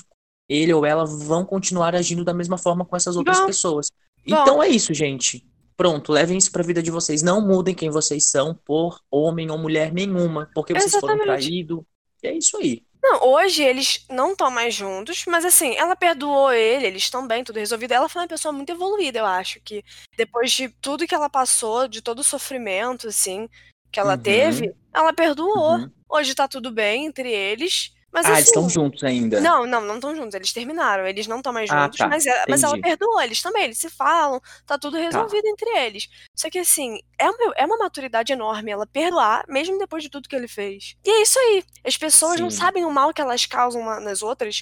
ele 0.48 0.74
ou 0.74 0.86
ela 0.86 1.06
vão 1.06 1.44
continuar 1.44 1.96
agindo 1.96 2.24
da 2.24 2.34
mesma 2.34 2.58
forma 2.58 2.86
com 2.86 2.96
essas 2.96 3.18
outras 3.18 3.40
Bom, 3.40 3.48
pessoas. 3.48 3.90
bom. 4.28 4.42
Então 4.42 4.62
é 4.62 4.68
isso, 4.68 4.94
gente. 4.94 5.44
Pronto, 5.76 6.12
levem 6.12 6.38
isso 6.38 6.52
pra 6.52 6.62
vida 6.62 6.84
de 6.84 6.92
vocês. 6.92 7.22
Não 7.22 7.42
mudem 7.42 7.74
quem 7.74 7.90
vocês 7.90 8.30
são 8.30 8.54
por 8.54 9.00
homem 9.10 9.50
ou 9.50 9.58
mulher 9.58 9.92
nenhuma, 9.92 10.50
porque 10.54 10.74
vocês 10.74 10.92
foram 10.92 11.16
Exatamente. 11.16 11.46
traídos. 11.46 11.84
E 12.22 12.28
é 12.28 12.38
isso 12.38 12.58
aí. 12.58 12.84
Não, 13.02 13.24
hoje 13.24 13.64
eles 13.64 14.06
não 14.10 14.34
estão 14.34 14.52
mais 14.52 14.74
juntos, 14.76 15.24
mas 15.26 15.46
assim, 15.46 15.74
ela 15.78 15.96
perdoou 15.96 16.52
ele, 16.52 16.86
eles 16.86 17.04
estão 17.04 17.26
bem, 17.26 17.44
tudo 17.44 17.58
resolvido. 17.58 17.94
Ela 17.94 18.10
foi 18.10 18.22
uma 18.22 18.28
pessoa 18.28 18.52
muito 18.52 18.72
evoluída, 18.72 19.20
eu 19.20 19.26
acho, 19.26 19.62
que 19.62 19.84
depois 20.18 20.52
de 20.52 20.68
tudo 20.70 21.08
que 21.08 21.16
ela 21.16 21.30
passou, 21.30 21.88
de 21.88 22.02
todo 22.02 22.20
o 22.20 22.24
sofrimento, 22.24 23.08
assim, 23.08 23.48
que 23.92 24.00
ela 24.00 24.16
Uhum. 24.16 24.22
teve, 24.22 24.76
ela 24.94 25.14
perdoou. 25.14 25.78
Uhum. 25.78 25.92
Hoje 26.10 26.36
tá 26.36 26.48
tudo 26.48 26.72
bem 26.72 27.06
entre 27.06 27.32
eles, 27.32 27.94
mas 28.12 28.26
Ah, 28.26 28.30
assim. 28.30 28.38
eles 28.38 28.48
estão 28.48 28.70
juntos 28.70 29.04
ainda. 29.04 29.40
Não, 29.40 29.66
não, 29.66 29.82
não 29.82 29.96
estão 29.96 30.16
juntos, 30.16 30.34
eles 30.34 30.52
terminaram, 30.52 31.06
eles 31.08 31.28
não 31.28 31.38
estão 31.38 31.54
mais 31.54 31.70
Ah, 31.70 31.84
juntos, 31.84 31.98
tá, 31.98 32.08
mas, 32.08 32.26
ela, 32.26 32.46
mas 32.50 32.64
ela. 32.64 32.76
Tá. 32.76 32.82
perdoou 32.82 33.22
eles 33.22 33.42
também, 33.42 33.64
eles 33.66 33.78
se 33.78 33.90
falam, 33.90 34.42
tá 34.66 34.78
tudo 34.78 34.98
resolvido 34.98 35.46
entre 35.48 35.70
eles. 35.78 36.08
Só 36.36 36.50
que 36.50 36.60
assim, 36.60 37.00
é 37.20 37.30
uma, 37.30 37.54
é 37.56 37.66
uma 37.66 37.78
maturidade 37.78 38.34
enorme 38.34 38.72
ela 38.72 38.88
perdoar, 38.88 39.46
mesmo 39.48 39.78
depois 39.78 40.02
de 40.04 40.10
tudo 40.10 40.28
que 40.28 40.36
ele 40.36 40.48
fez. 40.48 40.96
E 41.06 41.10
é 41.10 41.22
isso 41.22 41.38
aí, 41.40 41.64
as 41.86 41.98
pessoas 41.98 42.40
não 42.40 42.50
Sim. 42.50 42.58
sabem 42.58 42.86
o 42.86 42.92
mal 42.92 43.14
que 43.14 43.22
elas 43.22 43.46
causam 43.46 43.82
uma- 43.82 44.00
nas 44.00 44.22
outras 44.24 44.62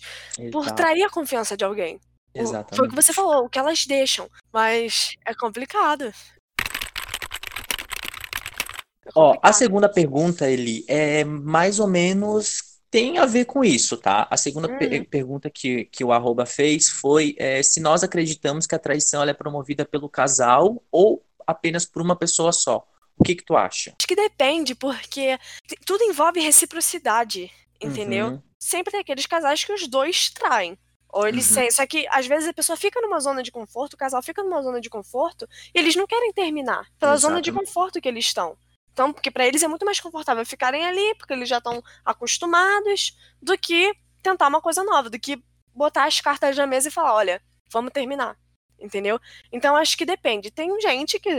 por 0.52 0.64
Exato. 0.64 0.76
trair 0.76 1.04
a 1.04 1.10
confiança 1.10 1.56
de 1.56 1.64
alguém. 1.64 1.96
O- 1.96 2.00
Foi 2.00 2.42
o 2.42 2.44
que 2.44 2.50
Exatamente. 2.50 2.96
você 2.96 3.14
falou, 3.14 3.46
o 3.46 3.50
que 3.50 3.58
elas 3.58 3.86
deixam, 3.86 4.30
mas 4.54 5.14
é 5.26 5.34
complicado. 5.34 6.14
É 9.06 9.10
Ó, 9.16 9.30
a 9.32 9.34
complicado. 9.34 9.54
segunda 9.54 9.90
pergunta, 9.90 10.50
Eli, 10.50 10.84
é 10.88 11.24
mais 11.24 11.80
ou 11.80 11.88
menos 11.88 12.67
tem 12.90 13.18
a 13.18 13.26
ver 13.26 13.46
com 13.46 13.64
isso, 13.64 13.98
tá? 13.98 14.28
A 14.32 14.38
segunda 14.38 14.68
pe- 14.78 14.86
Uhum. 15.00 15.06
pergunta 15.06 15.50
que, 15.50 15.86
que 15.86 16.04
o 16.04 16.12
arroba 16.12 16.46
fez 16.46 16.90
foi 16.90 17.36
é, 17.38 17.62
se 17.62 17.80
nós 17.80 18.04
acreditamos 18.04 18.66
que 18.66 18.76
a 18.76 18.80
traição 18.80 19.24
é 19.24 19.34
promovida 19.34 19.86
pelo 19.86 20.10
casal 20.10 20.82
ou 20.92 21.24
apenas 21.46 21.86
por 21.86 22.02
uma 22.02 22.16
pessoa 22.16 22.52
só. 22.52 22.88
O 23.18 23.24
que 23.24 23.36
que 23.36 23.44
tu 23.44 23.56
acha? 23.58 23.94
Acho 24.00 24.08
que 24.08 24.16
depende, 24.16 24.76
porque 24.76 25.38
tudo 25.86 26.04
envolve 26.04 26.40
reciprocidade, 26.40 27.52
entendeu? 27.82 28.28
Uhum, 28.28 28.42
sempre 28.60 28.92
tem 28.92 29.00
aqueles 29.02 29.26
casais 29.26 29.64
que 29.64 29.74
os 29.74 29.88
dois 29.88 30.30
traem. 30.30 30.78
Ou 31.10 31.28
eles 31.28 31.50
Uhum. 31.56 31.72
Só 31.72 31.86
que 31.88 32.06
às 32.12 32.28
vezes 32.28 32.48
a 32.50 32.54
pessoa 32.54 32.78
fica 32.78 33.02
numa 33.02 33.20
zona 33.20 33.42
de 33.42 33.52
conforto, 33.52 33.94
o 33.94 33.98
casal 33.98 34.22
fica 34.22 34.44
numa 34.44 34.62
zona 34.62 34.80
de 34.80 34.90
conforto 34.90 35.48
e 35.74 35.80
eles 35.80 35.96
não 35.96 36.06
querem 36.06 36.32
terminar 36.32 36.86
pela 37.00 37.16
zona 37.18 37.42
de 37.42 37.50
Exatamente. 37.50 37.68
conforto 37.74 38.02
que 38.02 38.08
eles 38.08 38.26
estão. 38.26 38.56
Então, 38.98 39.14
porque 39.14 39.30
pra 39.30 39.46
eles 39.46 39.62
é 39.62 39.68
muito 39.68 39.86
mais 39.86 40.00
confortável 40.00 40.44
ficarem 40.44 40.84
ali, 40.84 41.14
porque 41.20 41.32
eles 41.32 41.48
já 41.48 41.60
estão 41.60 41.84
acostumados, 42.04 43.16
do 43.40 43.56
que 43.56 43.94
tentar 44.24 44.48
uma 44.48 44.60
coisa 44.60 44.84
nova, 44.84 45.08
do 45.08 45.20
que 45.20 45.40
botar 45.72 46.06
as 46.06 46.20
cartas 46.20 46.58
na 46.58 46.66
mesa 46.66 46.88
e 46.88 46.92
falar, 46.92 47.14
olha, 47.14 47.40
vamos 47.72 47.92
terminar. 47.94 48.36
Entendeu? 48.80 49.20
Então 49.52 49.76
acho 49.76 49.96
que 49.96 50.04
depende. 50.04 50.50
Tem 50.50 50.70
gente 50.82 51.20
que, 51.20 51.30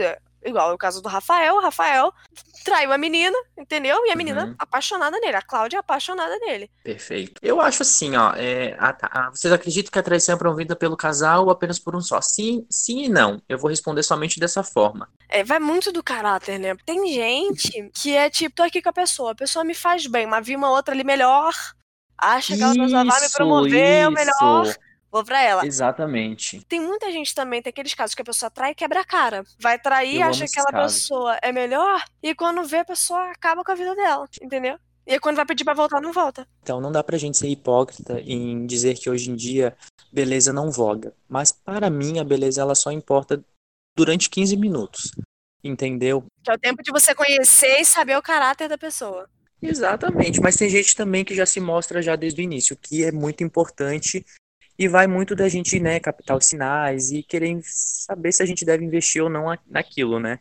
igual 0.44 0.70
é 0.70 0.72
o 0.74 0.78
caso 0.78 1.02
do 1.02 1.08
Rafael, 1.08 1.56
o 1.56 1.60
Rafael 1.60 2.12
traiu 2.64 2.92
a 2.92 2.98
menina, 2.98 3.36
entendeu? 3.58 4.06
E 4.06 4.12
a 4.12 4.16
menina 4.16 4.46
Uhum. 4.46 4.54
apaixonada 4.56 5.18
nele, 5.18 5.36
a 5.36 5.42
Cláudia 5.42 5.78
é 5.78 5.80
apaixonada 5.80 6.36
nele. 6.38 6.70
Perfeito. 6.84 7.40
Eu 7.42 7.60
acho 7.60 7.82
assim, 7.82 8.16
ó, 8.16 8.34
é, 8.36 8.76
a- 8.78 8.96
a- 9.26 9.30
vocês 9.30 9.52
acreditam 9.52 9.90
que 9.90 9.98
a 9.98 10.02
traição 10.02 10.36
é 10.36 10.38
promovida 10.38 10.76
pelo 10.76 10.96
casal 10.96 11.44
ou 11.44 11.50
apenas 11.50 11.78
por 11.80 11.96
um 11.96 12.00
só? 12.00 12.20
Sim, 12.20 12.64
sim 12.70 13.04
e 13.04 13.08
não. 13.08 13.42
Eu 13.48 13.58
vou 13.58 13.68
responder 13.70 14.02
somente 14.04 14.38
dessa 14.38 14.62
forma. 14.62 15.08
É, 15.28 15.44
vai 15.44 15.58
muito 15.58 15.92
do 15.92 16.02
caráter, 16.02 16.58
né? 16.58 16.74
Tem 16.86 17.12
gente 17.12 17.90
que 17.94 18.16
é 18.16 18.30
tipo, 18.30 18.56
tô 18.56 18.62
aqui 18.62 18.80
com 18.80 18.88
a 18.88 18.92
pessoa, 18.92 19.32
a 19.32 19.34
pessoa 19.34 19.64
me 19.64 19.74
faz 19.74 20.06
bem, 20.06 20.26
mas 20.26 20.46
vi 20.46 20.56
uma 20.56 20.70
outra 20.70 20.94
ali 20.94 21.04
melhor, 21.04 21.52
acha 22.16 22.56
que 22.56 22.62
ela 22.62 22.72
só 22.74 22.88
vai 22.88 23.04
me 23.04 23.26
Isso, 23.26 23.36
promover 23.36 24.08
o 24.08 24.10
melhor, 24.10 24.64
isso. 24.66 24.78
vou 25.12 25.22
pra 25.24 25.42
ela. 25.42 25.66
Exatamente. 25.66 26.64
Tem 26.66 26.80
muita 26.80 27.12
gente 27.12 27.34
também, 27.34 27.60
tem 27.60 27.70
aqueles 27.70 27.92
casos 27.94 28.14
que 28.14 28.22
a 28.22 28.24
pessoa 28.24 28.50
trai 28.50 28.70
e 28.72 28.74
quebra 28.74 29.00
a 29.00 29.04
cara. 29.04 29.44
Vai 29.60 29.78
trair, 29.78 30.20
Eu 30.22 30.28
acha 30.28 30.46
que 30.46 30.50
aquela 30.58 30.72
casos. 30.72 31.00
pessoa 31.02 31.38
é 31.42 31.52
melhor, 31.52 32.02
e 32.22 32.34
quando 32.34 32.64
vê, 32.64 32.78
a 32.78 32.84
pessoa 32.84 33.30
acaba 33.30 33.62
com 33.62 33.72
a 33.72 33.74
vida 33.74 33.94
dela, 33.94 34.26
entendeu? 34.40 34.78
E 35.06 35.18
quando 35.20 35.36
vai 35.36 35.46
pedir 35.46 35.64
pra 35.64 35.72
voltar, 35.74 36.00
não 36.02 36.12
volta. 36.12 36.46
Então 36.62 36.80
não 36.82 36.92
dá 36.92 37.02
pra 37.02 37.16
gente 37.16 37.38
ser 37.38 37.48
hipócrita 37.48 38.20
em 38.20 38.66
dizer 38.66 38.94
que 38.98 39.08
hoje 39.08 39.30
em 39.30 39.34
dia 39.36 39.74
beleza 40.12 40.52
não 40.52 40.70
voga. 40.70 41.14
Mas 41.26 41.50
para 41.50 41.88
mim 41.88 42.18
a 42.18 42.24
beleza 42.24 42.60
ela 42.60 42.74
só 42.74 42.92
importa 42.92 43.42
durante 43.98 44.30
15 44.30 44.56
minutos. 44.56 45.10
Entendeu? 45.62 46.24
Que 46.44 46.52
é 46.52 46.54
o 46.54 46.58
tempo 46.58 46.82
de 46.84 46.92
você 46.92 47.12
conhecer 47.12 47.80
e 47.80 47.84
saber 47.84 48.16
o 48.16 48.22
caráter 48.22 48.68
da 48.68 48.78
pessoa. 48.78 49.28
Exatamente, 49.60 50.40
mas 50.40 50.54
tem 50.54 50.70
gente 50.70 50.94
também 50.94 51.24
que 51.24 51.34
já 51.34 51.44
se 51.44 51.58
mostra 51.58 52.00
já 52.00 52.14
desde 52.14 52.40
o 52.40 52.44
início, 52.44 52.78
que 52.80 53.02
é 53.02 53.10
muito 53.10 53.42
importante 53.42 54.24
e 54.78 54.86
vai 54.86 55.08
muito 55.08 55.34
da 55.34 55.48
gente, 55.48 55.80
né, 55.80 55.98
captar 55.98 56.36
os 56.36 56.46
sinais 56.46 57.10
e 57.10 57.24
querer 57.24 57.58
saber 57.64 58.30
se 58.30 58.40
a 58.40 58.46
gente 58.46 58.64
deve 58.64 58.84
investir 58.84 59.20
ou 59.20 59.28
não 59.28 59.46
naquilo, 59.66 60.20
né? 60.20 60.38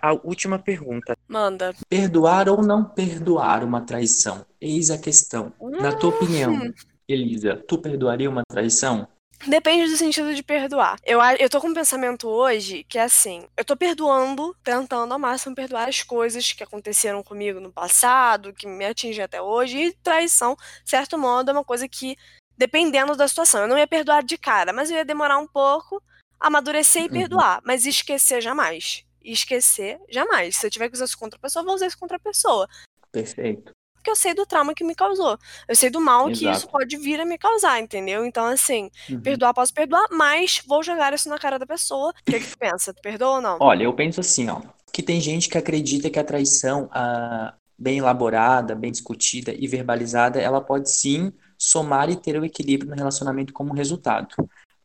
A 0.00 0.14
última 0.14 0.58
pergunta. 0.58 1.14
Manda. 1.28 1.74
Perdoar 1.90 2.48
ou 2.48 2.62
não 2.62 2.84
perdoar 2.84 3.62
uma 3.62 3.82
traição? 3.82 4.46
Eis 4.58 4.90
a 4.90 4.96
questão. 4.96 5.52
Na 5.60 5.94
tua 5.94 6.08
opinião, 6.08 6.58
Elisa, 7.06 7.62
tu 7.68 7.76
perdoaria 7.76 8.30
uma 8.30 8.42
traição? 8.48 9.06
Depende 9.46 9.90
do 9.90 9.96
sentido 9.96 10.34
de 10.34 10.42
perdoar. 10.42 10.98
Eu, 11.04 11.20
eu 11.38 11.50
tô 11.50 11.60
com 11.60 11.68
um 11.68 11.74
pensamento 11.74 12.28
hoje 12.28 12.84
que 12.84 12.98
é 12.98 13.02
assim: 13.02 13.46
eu 13.56 13.64
tô 13.64 13.76
perdoando, 13.76 14.54
tentando 14.62 15.12
ao 15.12 15.18
máximo 15.18 15.54
perdoar 15.54 15.88
as 15.88 16.02
coisas 16.02 16.52
que 16.52 16.62
aconteceram 16.62 17.22
comigo 17.22 17.60
no 17.60 17.72
passado, 17.72 18.52
que 18.52 18.66
me 18.66 18.84
atingem 18.84 19.24
até 19.24 19.40
hoje, 19.40 19.78
e 19.78 19.92
traição, 19.92 20.56
certo 20.84 21.18
modo, 21.18 21.50
é 21.50 21.52
uma 21.52 21.64
coisa 21.64 21.86
que, 21.88 22.16
dependendo 22.56 23.16
da 23.16 23.28
situação, 23.28 23.62
eu 23.62 23.68
não 23.68 23.78
ia 23.78 23.86
perdoar 23.86 24.22
de 24.22 24.38
cara, 24.38 24.72
mas 24.72 24.90
eu 24.90 24.96
ia 24.96 25.04
demorar 25.04 25.38
um 25.38 25.46
pouco, 25.46 26.02
amadurecer 26.40 27.02
e 27.02 27.06
Uhum. 27.06 27.12
perdoar, 27.12 27.60
mas 27.64 27.86
esquecer 27.86 28.40
jamais. 28.40 29.04
Esquecer 29.22 29.98
jamais. 30.10 30.56
Se 30.56 30.66
eu 30.66 30.70
tiver 30.70 30.88
que 30.88 30.94
usar 30.94 31.06
isso 31.06 31.18
contra 31.18 31.38
a 31.38 31.40
pessoa, 31.40 31.62
eu 31.62 31.66
vou 31.66 31.74
usar 31.74 31.86
isso 31.86 31.98
contra 31.98 32.16
a 32.16 32.20
pessoa. 32.20 32.68
Perfeito. 33.12 33.72
Porque 34.04 34.10
eu 34.10 34.16
sei 34.16 34.34
do 34.34 34.44
trauma 34.44 34.74
que 34.74 34.84
me 34.84 34.94
causou. 34.94 35.38
Eu 35.66 35.74
sei 35.74 35.88
do 35.88 35.98
mal 35.98 36.26
que 36.26 36.32
isso 36.32 36.50
Exato. 36.50 36.68
pode 36.68 36.94
vir 36.98 37.18
a 37.22 37.24
me 37.24 37.38
causar, 37.38 37.80
entendeu? 37.80 38.26
Então, 38.26 38.44
assim, 38.44 38.90
Uhum. 39.08 39.20
Perdoar, 39.20 39.54
posso 39.54 39.72
perdoar, 39.72 40.06
mas 40.10 40.62
vou 40.66 40.82
jogar 40.82 41.12
isso 41.14 41.28
na 41.28 41.38
cara 41.38 41.58
da 41.58 41.66
pessoa. 41.66 42.10
O 42.10 42.30
que, 42.30 42.40
que 42.40 42.50
tu 42.50 42.58
pensa? 42.58 42.92
Tu 42.92 43.00
perdoa 43.00 43.36
ou 43.36 43.40
não? 43.40 43.56
Olha, 43.60 43.84
eu 43.84 43.94
penso 43.94 44.20
assim, 44.20 44.48
ó, 44.50 44.60
que 44.92 45.02
tem 45.02 45.20
gente 45.20 45.48
que 45.48 45.56
acredita 45.56 46.10
que 46.10 46.18
a 46.18 46.24
traição, 46.24 46.88
ah, 46.92 47.54
bem 47.78 47.98
elaborada, 47.98 48.74
bem 48.74 48.92
discutida 48.92 49.54
e 49.56 49.66
verbalizada, 49.66 50.40
ela 50.40 50.60
pode 50.60 50.90
sim 50.90 51.32
somar 51.58 52.10
e 52.10 52.16
ter 52.16 52.38
o 52.38 52.44
equilíbrio 52.44 52.90
no 52.90 52.96
relacionamento 52.96 53.52
como 53.52 53.72
resultado. 53.72 54.28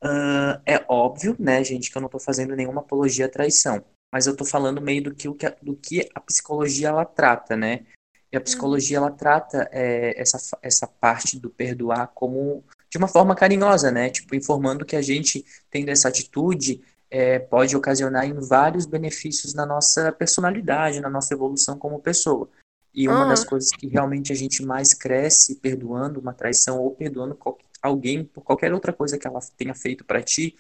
Ah, 0.01 0.62
é 0.65 0.84
óbvio, 0.88 1.36
né, 1.38 1.63
gente, 1.63 1.91
que 1.91 1.97
eu 1.97 2.01
não 2.01 2.10
tô 2.10 2.19
fazendo 2.19 2.55
nenhuma 2.55 2.82
apologia 2.82 3.25
à 3.25 3.29
traição, 3.29 3.84
mas 4.12 4.27
eu 4.27 4.36
tô 4.36 4.45
falando 4.45 4.82
meio 4.82 5.03
do 5.03 5.13
que, 5.13 5.27
do 5.62 5.75
que 5.75 6.10
a 6.15 6.19
psicologia 6.21 6.89
ela 6.89 7.05
trata, 7.05 7.55
né? 7.55 7.86
E 8.31 8.37
a 8.37 8.41
psicologia 8.41 8.97
ela 8.97 9.11
trata 9.11 9.67
é, 9.71 10.19
essa, 10.19 10.57
essa 10.61 10.85
parte 10.85 11.39
do 11.39 11.49
perdoar 11.49 12.07
como 12.13 12.63
de 12.89 12.97
uma 12.97 13.07
forma 13.07 13.35
carinhosa, 13.35 13.91
né? 13.91 14.09
Tipo, 14.09 14.35
informando 14.35 14.85
que 14.85 14.95
a 14.95 15.01
gente, 15.01 15.45
tendo 15.69 15.89
essa 15.89 16.07
atitude, 16.07 16.81
é, 17.09 17.39
pode 17.39 17.75
ocasionar 17.75 18.25
em 18.25 18.33
vários 18.33 18.85
benefícios 18.85 19.53
na 19.53 19.65
nossa 19.65 20.11
personalidade, 20.11 20.99
na 20.99 21.09
nossa 21.09 21.33
evolução 21.33 21.77
como 21.77 21.99
pessoa. 21.99 22.49
E 22.93 23.07
uma 23.07 23.25
das 23.25 23.43
Ah. 23.43 23.45
coisas 23.45 23.69
que 23.71 23.87
realmente 23.87 24.31
a 24.31 24.35
gente 24.35 24.63
mais 24.63 24.93
cresce 24.93 25.55
perdoando 25.55 26.19
uma 26.19 26.33
traição 26.33 26.79
ou 26.79 26.91
perdoando 26.91 27.37
alguém 27.81 28.23
por 28.25 28.43
qualquer 28.43 28.73
outra 28.73 28.91
coisa 28.91 29.17
que 29.17 29.27
ela 29.27 29.39
tenha 29.55 29.73
feito 29.75 30.03
para 30.03 30.21
ti, 30.21 30.55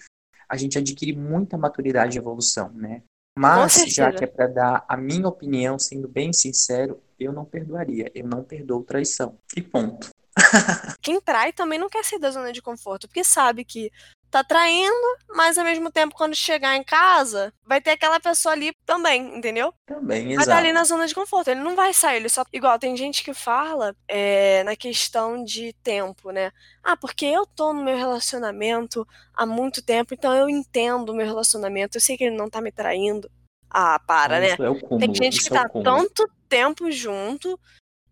a 0.47 0.55
gente 0.55 0.77
adquire 0.77 1.15
muita 1.15 1.57
maturidade 1.57 2.17
e 2.17 2.19
evolução, 2.19 2.71
né? 2.73 3.03
Mas, 3.37 3.73
já 3.87 4.11
que 4.11 4.23
é 4.23 4.27
para 4.27 4.47
dar 4.47 4.85
a 4.87 4.97
minha 4.97 5.27
opinião, 5.27 5.77
sendo 5.79 6.07
bem 6.07 6.33
sincero, 6.33 7.01
eu 7.19 7.33
não 7.33 7.45
perdoaria. 7.45 8.11
Eu 8.13 8.27
não 8.27 8.43
perdoo 8.43 8.83
traição. 8.83 9.37
E 9.55 9.61
ponto. 9.61 10.09
Quem 11.01 11.19
trai 11.19 11.51
também 11.51 11.79
não 11.79 11.89
quer 11.89 12.03
sair 12.03 12.19
da 12.19 12.31
zona 12.31 12.51
de 12.51 12.61
conforto, 12.61 13.07
porque 13.07 13.23
sabe 13.23 13.65
que 13.65 13.91
tá 14.29 14.43
traindo, 14.43 15.17
mas 15.29 15.57
ao 15.57 15.65
mesmo 15.65 15.91
tempo, 15.91 16.15
quando 16.15 16.35
chegar 16.35 16.75
em 16.75 16.83
casa, 16.83 17.51
vai 17.65 17.81
ter 17.81 17.91
aquela 17.91 18.19
pessoa 18.19 18.53
ali 18.53 18.71
também, 18.85 19.35
entendeu? 19.37 19.73
Também, 19.87 20.25
Vai 20.25 20.33
exato. 20.33 20.41
estar 20.41 20.57
ali 20.57 20.71
na 20.71 20.83
zona 20.83 21.07
de 21.07 21.15
conforto. 21.15 21.49
Ele 21.49 21.61
não 21.61 21.75
vai 21.75 21.93
sair, 21.93 22.17
ele 22.17 22.29
só. 22.29 22.43
Igual, 22.53 22.77
tem 22.77 22.95
gente 22.95 23.23
que 23.23 23.33
fala 23.33 23.95
é, 24.07 24.63
na 24.63 24.75
questão 24.75 25.43
de 25.43 25.73
tempo, 25.81 26.31
né? 26.31 26.51
Ah, 26.83 26.95
porque 26.95 27.25
eu 27.25 27.45
tô 27.45 27.73
no 27.73 27.83
meu 27.83 27.97
relacionamento 27.97 29.05
há 29.33 29.45
muito 29.45 29.83
tempo, 29.83 30.13
então 30.13 30.33
eu 30.35 30.47
entendo 30.49 31.09
o 31.09 31.15
meu 31.15 31.25
relacionamento, 31.25 31.97
eu 31.97 32.01
sei 32.01 32.15
que 32.15 32.25
ele 32.25 32.37
não 32.37 32.49
tá 32.49 32.61
me 32.61 32.71
traindo. 32.71 33.29
Ah, 33.69 33.99
para, 33.99 34.39
né? 34.39 34.53
Isso 34.53 34.63
é 34.63 34.69
o 34.69 34.79
cúmulo. 34.79 34.99
Tem 34.99 35.15
gente 35.15 35.41
que 35.41 35.53
é 35.53 35.57
tá 35.57 35.69
cúmulo. 35.69 35.83
tanto 35.83 36.29
tempo 36.49 36.91
junto 36.91 37.59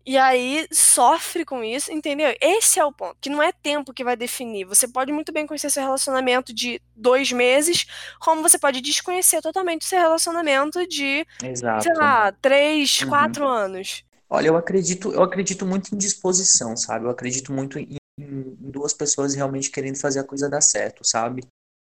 e 0.06 0.16
aí 0.16 0.66
sofre 0.72 1.44
com 1.44 1.62
isso, 1.62 1.92
entendeu? 1.92 2.34
Esse 2.40 2.80
é 2.80 2.84
o 2.84 2.90
ponto. 2.90 3.18
Que 3.20 3.28
não 3.28 3.42
é 3.42 3.52
tempo 3.52 3.92
que 3.92 4.02
vai 4.02 4.16
definir. 4.16 4.64
Você 4.64 4.88
pode 4.88 5.12
muito 5.12 5.30
bem 5.32 5.46
conhecer 5.46 5.68
seu 5.68 5.82
relacionamento 5.82 6.54
de 6.54 6.80
dois 6.96 7.30
meses, 7.30 7.84
como 8.18 8.40
você 8.40 8.58
pode 8.58 8.80
desconhecer 8.80 9.42
totalmente 9.42 9.82
o 9.82 9.84
seu 9.84 9.98
relacionamento 9.98 10.86
de, 10.86 11.26
Exato. 11.44 11.82
sei 11.82 11.94
lá, 11.94 12.32
três, 12.32 13.02
Uhum. 13.02 13.08
quatro 13.10 13.46
anos. 13.46 14.02
Olha, 14.30 14.48
eu 14.48 14.56
acredito, 14.56 15.12
eu 15.12 15.22
acredito 15.22 15.66
muito 15.66 15.94
em 15.94 15.98
disposição, 15.98 16.74
sabe? 16.74 17.04
Eu 17.04 17.10
acredito 17.10 17.52
muito 17.52 17.78
em, 17.78 17.96
em 18.18 18.56
duas 18.70 18.94
pessoas 18.94 19.34
realmente 19.34 19.70
querendo 19.70 19.98
fazer 19.98 20.20
a 20.20 20.24
coisa 20.24 20.48
dar 20.48 20.62
certo, 20.62 21.02
sabe? 21.04 21.42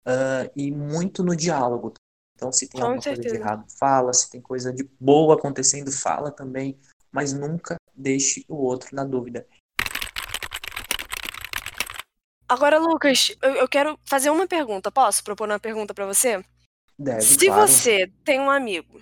Ah, 0.06 0.50
e 0.56 0.72
muito 0.72 1.24
no 1.24 1.36
diálogo. 1.36 1.94
Então, 2.42 2.52
se 2.52 2.68
tem 2.68 2.82
Com 2.82 2.88
alguma 2.88 3.04
coisa 3.04 3.22
de 3.22 3.28
certeza. 3.28 3.44
errado, 3.44 3.66
fala. 3.80 4.12
Se 4.14 4.28
tem 4.32 4.42
coisa 4.42 4.74
de 4.74 4.84
boa 5.00 5.36
acontecendo, 5.36 5.92
fala 5.92 6.32
também. 6.32 6.76
Mas 7.12 7.34
nunca 7.34 7.76
deixe 7.94 8.44
o 8.48 8.56
outro 8.56 8.96
na 8.96 9.04
dúvida. 9.04 9.46
Agora, 12.50 12.80
Lucas, 12.80 13.32
eu, 13.44 13.52
eu 13.58 13.68
quero 13.70 13.96
fazer 14.06 14.32
uma 14.32 14.48
pergunta. 14.48 14.92
Posso 14.92 15.24
propor 15.24 15.48
uma 15.48 15.60
pergunta 15.60 15.94
pra 15.94 16.08
você? 16.08 16.44
Deve, 16.98 17.22
Se 17.22 17.46
claro. 17.46 17.68
você 17.68 18.12
tem 18.26 18.40
um 18.40 18.50
amigo 18.50 19.00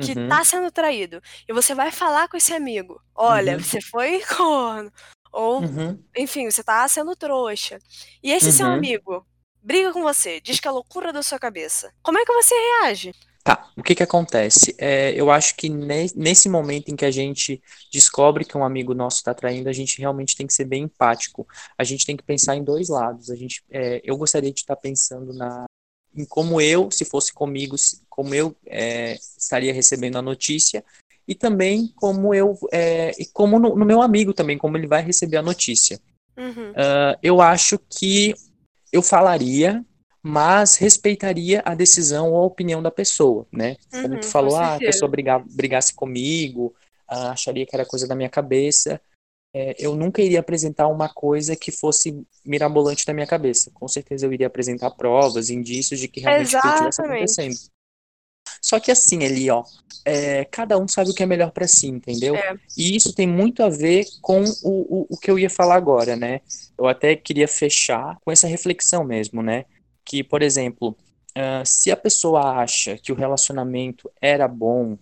que 0.00 0.14
Uhum, 0.14 0.28
tá 0.28 0.44
sendo 0.44 0.70
traído 0.70 1.20
e 1.48 1.52
você 1.52 1.74
vai 1.74 1.90
falar 1.90 2.28
com 2.28 2.36
esse 2.36 2.54
amigo, 2.54 3.02
olha, 3.14 3.56
Uhum. 3.56 3.62
você 3.62 3.80
foi 3.80 4.22
corno, 4.24 4.90
ou 5.32 5.60
uhum, 5.62 6.02
enfim, 6.16 6.48
você 6.50 6.62
tá 6.62 6.86
sendo 6.88 7.14
trouxa. 7.16 7.78
E 8.22 8.30
esse 8.32 8.52
seu 8.52 8.66
Uhum. 8.68 8.74
amigo 8.74 9.26
briga 9.62 9.92
com 9.92 10.02
você, 10.02 10.40
diz 10.40 10.58
que 10.58 10.68
é 10.68 10.70
loucura 10.70 11.12
da 11.12 11.22
sua 11.22 11.38
cabeça. 11.38 11.92
Como 12.02 12.18
é 12.18 12.24
que 12.24 12.32
você 12.32 12.54
reage? 12.54 13.14
Tá, 13.44 13.68
o 13.76 13.82
que 13.82 13.94
que 13.94 14.02
acontece? 14.02 14.74
É, 14.78 15.12
eu 15.14 15.30
acho 15.30 15.56
que 15.56 15.68
ne- 15.68 16.12
nesse 16.14 16.48
momento 16.48 16.90
em 16.90 16.96
que 16.96 17.04
a 17.04 17.10
gente 17.10 17.60
descobre 17.92 18.44
que 18.44 18.56
um 18.56 18.64
amigo 18.64 18.94
nosso 18.94 19.16
está 19.16 19.34
traindo, 19.34 19.68
a 19.68 19.72
gente 19.72 19.98
realmente 19.98 20.36
tem 20.36 20.46
que 20.46 20.52
ser 20.52 20.64
bem 20.64 20.84
empático. 20.84 21.46
A 21.76 21.82
gente 21.82 22.06
tem 22.06 22.16
que 22.16 22.22
pensar 22.22 22.54
em 22.54 22.62
dois 22.62 22.88
lados. 22.88 23.30
A 23.30 23.34
gente, 23.34 23.64
é, 23.68 24.00
eu 24.04 24.16
gostaria 24.16 24.52
de 24.52 24.60
estar 24.60 24.76
pensando 24.76 25.32
na, 25.32 25.64
em 26.14 26.24
como 26.24 26.60
eu, 26.60 26.88
se 26.92 27.04
fosse 27.04 27.32
comigo, 27.32 27.74
como 28.08 28.32
eu 28.32 28.54
é, 28.64 29.14
estaria 29.36 29.74
recebendo 29.74 30.18
a 30.18 30.22
notícia, 30.22 30.84
e 31.26 31.34
também 31.34 31.92
como 31.96 32.32
eu, 32.32 32.56
é, 32.72 33.10
e 33.18 33.26
como 33.26 33.58
no, 33.58 33.74
no 33.74 33.84
meu 33.84 34.02
amigo 34.02 34.32
também, 34.32 34.56
como 34.56 34.76
ele 34.76 34.86
vai 34.86 35.02
receber 35.02 35.38
a 35.38 35.42
notícia. 35.42 36.00
Uhum. 36.36 36.72
Ah, 36.76 37.18
eu 37.22 37.40
acho 37.40 37.78
que 37.90 38.34
eu 38.92 39.02
falaria, 39.02 39.84
mas 40.22 40.76
respeitaria 40.76 41.62
a 41.64 41.74
decisão 41.74 42.32
ou 42.32 42.42
a 42.42 42.46
opinião 42.46 42.82
da 42.82 42.90
pessoa, 42.90 43.46
né? 43.52 43.76
Como 44.00 44.18
Uhum, 44.18 44.18
tu 44.18 44.26
com 44.38 44.48
falou, 44.48 44.56
ah, 44.56 44.76
a 44.76 44.80
pessoa 44.80 45.10
brigar, 45.10 45.44
brigasse 45.48 45.94
comigo, 45.94 46.74
ah, 47.08 47.32
acharia 47.32 47.66
que 47.66 47.74
era 47.74 47.86
coisa 47.86 48.06
da 48.06 48.14
minha 48.14 48.30
cabeça. 48.30 49.00
É, 49.54 49.74
eu 49.78 49.94
nunca 49.96 50.22
iria 50.22 50.40
apresentar 50.40 50.88
uma 50.88 51.08
coisa 51.12 51.56
que 51.56 51.72
fosse 51.72 52.26
mirabolante 52.44 53.06
da 53.06 53.14
minha 53.14 53.26
cabeça. 53.26 53.70
Com 53.72 53.88
certeza 53.88 54.26
eu 54.26 54.32
iria 54.32 54.46
apresentar 54.48 54.90
provas, 54.92 55.50
indícios 55.50 56.00
de 56.00 56.08
que 56.08 56.20
realmente 56.20 56.56
aquilo 56.56 56.70
estivesse 56.70 57.00
Exatamente. 57.00 57.02
acontecendo. 57.02 57.56
Só 58.62 58.78
que 58.78 58.92
assim, 58.92 59.24
ali, 59.24 59.50
ó, 59.50 59.64
é, 60.04 60.44
cada 60.44 60.78
um 60.78 60.86
sabe 60.86 61.10
o 61.10 61.14
que 61.14 61.22
é 61.22 61.26
melhor 61.26 61.50
pra 61.50 61.66
si, 61.66 61.88
entendeu? 61.88 62.36
É. 62.36 62.56
E 62.78 62.94
isso 62.94 63.12
tem 63.12 63.26
muito 63.26 63.62
a 63.62 63.68
ver 63.68 64.06
com 64.20 64.44
o, 64.62 65.02
o, 65.02 65.06
o 65.10 65.18
que 65.18 65.30
eu 65.30 65.38
ia 65.38 65.50
falar 65.50 65.74
agora, 65.74 66.14
né? 66.14 66.40
Eu 66.78 66.86
até 66.86 67.16
queria 67.16 67.48
fechar 67.48 68.18
com 68.24 68.30
essa 68.30 68.46
reflexão 68.46 69.04
mesmo, 69.04 69.42
né? 69.42 69.64
Que, 70.04 70.22
por 70.22 70.42
exemplo, 70.42 70.96
ah, 71.34 71.64
se 71.64 71.90
a 71.90 71.96
pessoa 71.96 72.62
acha 72.62 72.96
que 72.96 73.12
o 73.12 73.16
relacionamento 73.16 74.10
era 74.20 74.46
bom, 74.46 74.96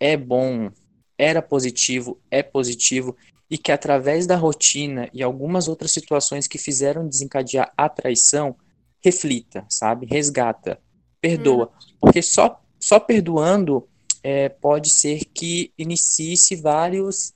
é 0.00 0.16
bom, 0.16 0.70
era 1.16 1.40
positivo, 1.40 2.20
é 2.30 2.42
positivo, 2.42 3.16
e 3.50 3.58
que 3.58 3.70
através 3.70 4.26
da 4.26 4.36
rotina 4.36 5.08
e 5.12 5.22
algumas 5.22 5.68
outras 5.68 5.92
situações 5.92 6.48
que 6.48 6.58
fizeram 6.58 7.06
desencadear 7.06 7.72
a 7.76 7.88
traição, 7.88 8.56
reflita, 9.02 9.64
sabe? 9.68 10.06
Resgata, 10.06 10.80
perdoa. 11.20 11.70
Porque 12.00 12.22
só, 12.22 12.63
só 12.84 13.00
perdoando 13.00 13.88
é, 14.22 14.50
pode 14.50 14.90
ser 14.90 15.24
que 15.24 15.72
inicie-se 15.78 16.54
vários, 16.54 17.32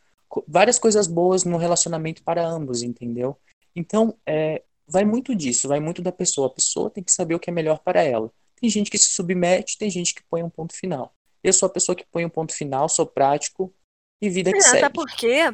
várias 0.46 0.78
coisas 0.78 1.06
boas 1.06 1.42
no 1.44 1.56
relacionamento 1.56 2.22
para 2.22 2.46
ambos, 2.46 2.82
entendeu? 2.82 3.34
Então, 3.74 4.14
é, 4.26 4.62
vai 4.86 5.06
muito 5.06 5.34
disso, 5.34 5.66
vai 5.66 5.80
muito 5.80 6.02
da 6.02 6.12
pessoa. 6.12 6.48
A 6.48 6.50
pessoa 6.50 6.90
tem 6.90 7.02
que 7.02 7.10
saber 7.10 7.34
o 7.34 7.38
que 7.40 7.48
é 7.48 7.52
melhor 7.52 7.78
para 7.78 8.02
ela. 8.02 8.30
Tem 8.60 8.68
gente 8.68 8.90
que 8.90 8.98
se 8.98 9.08
submete, 9.08 9.78
tem 9.78 9.88
gente 9.88 10.14
que 10.14 10.22
põe 10.28 10.42
um 10.42 10.50
ponto 10.50 10.74
final. 10.74 11.14
Eu 11.42 11.54
sou 11.54 11.66
a 11.66 11.70
pessoa 11.70 11.96
que 11.96 12.04
põe 12.12 12.26
um 12.26 12.30
ponto 12.30 12.52
final, 12.52 12.86
sou 12.86 13.06
prático 13.06 13.72
e 14.20 14.28
vida 14.28 14.52
que 14.52 14.58
É, 14.58 14.60
até 14.60 14.80
segue. 14.80 14.92
porque 14.92 15.50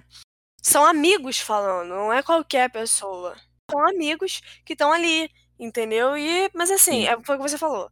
são 0.61 0.85
amigos 0.85 1.39
falando, 1.39 1.91
não 1.91 2.13
é 2.13 2.21
qualquer 2.21 2.69
pessoa. 2.69 3.37
São 3.71 3.89
amigos 3.89 4.41
que 4.67 4.73
estão 4.73 4.91
ali, 4.93 5.31
entendeu? 5.57 6.17
E, 6.17 6.51
mas 6.53 6.73
assim, 6.73 7.03
Sim. 7.03 7.07
é, 7.07 7.21
foi 7.23 7.37
o 7.37 7.39
que 7.39 7.49
você 7.49 7.59
falou. 7.59 7.89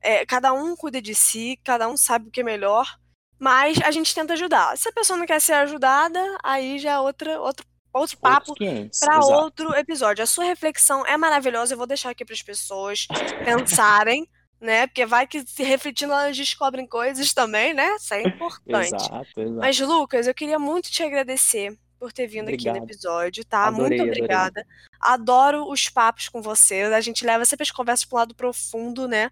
É, 0.00 0.24
cada 0.24 0.52
um 0.52 0.74
cuida 0.74 1.00
de 1.00 1.14
si, 1.14 1.58
cada 1.64 1.88
um 1.88 1.96
sabe 1.96 2.28
o 2.28 2.30
que 2.30 2.40
é 2.40 2.44
melhor, 2.44 2.98
mas 3.38 3.78
a 3.82 3.90
gente 3.90 4.14
tenta 4.14 4.34
ajudar. 4.34 4.76
Se 4.76 4.88
a 4.88 4.92
pessoa 4.92 5.18
não 5.18 5.26
quer 5.26 5.40
ser 5.40 5.54
ajudada, 5.54 6.20
aí 6.42 6.78
já 6.78 6.92
é 6.92 6.98
outra, 6.98 7.40
outro, 7.40 7.66
outro 7.92 8.18
papo 8.18 8.50
Outros 8.50 8.68
500, 8.68 9.00
para 9.00 9.20
outro 9.20 9.74
episódio. 9.74 10.22
A 10.22 10.26
sua 10.26 10.44
reflexão 10.44 11.06
é 11.06 11.16
maravilhosa, 11.16 11.74
eu 11.74 11.78
vou 11.78 11.86
deixar 11.86 12.10
aqui 12.10 12.24
para 12.24 12.34
as 12.34 12.42
pessoas 12.42 13.06
pensarem, 13.44 14.28
né? 14.60 14.86
Porque 14.86 15.06
vai 15.06 15.26
que 15.26 15.46
se 15.46 15.62
refletindo 15.62 16.12
elas 16.12 16.36
descobrem 16.36 16.86
coisas 16.86 17.32
também, 17.32 17.72
né? 17.72 17.96
Isso 17.96 18.12
é 18.14 18.22
importante. 18.22 18.94
Exato, 18.94 19.40
exato. 19.40 19.52
Mas, 19.58 19.80
Lucas, 19.80 20.26
eu 20.26 20.34
queria 20.34 20.58
muito 20.58 20.90
te 20.90 21.02
agradecer 21.02 21.78
por 21.98 22.12
ter 22.12 22.26
vindo 22.26 22.48
aqui 22.48 22.64
no 22.64 22.70
Obrigado. 22.70 22.84
episódio, 22.84 23.44
tá? 23.44 23.66
Adorei, 23.66 23.98
muito 23.98 24.02
adorei. 24.02 24.22
obrigada. 24.22 24.66
Adoro 24.98 25.70
os 25.70 25.88
papos 25.88 26.28
com 26.28 26.40
você. 26.40 26.82
A 26.84 27.00
gente 27.00 27.26
leva 27.26 27.44
sempre 27.44 27.64
as 27.64 27.70
conversas 27.70 28.06
para 28.06 28.16
um 28.16 28.20
lado 28.20 28.34
profundo, 28.34 29.06
né? 29.06 29.30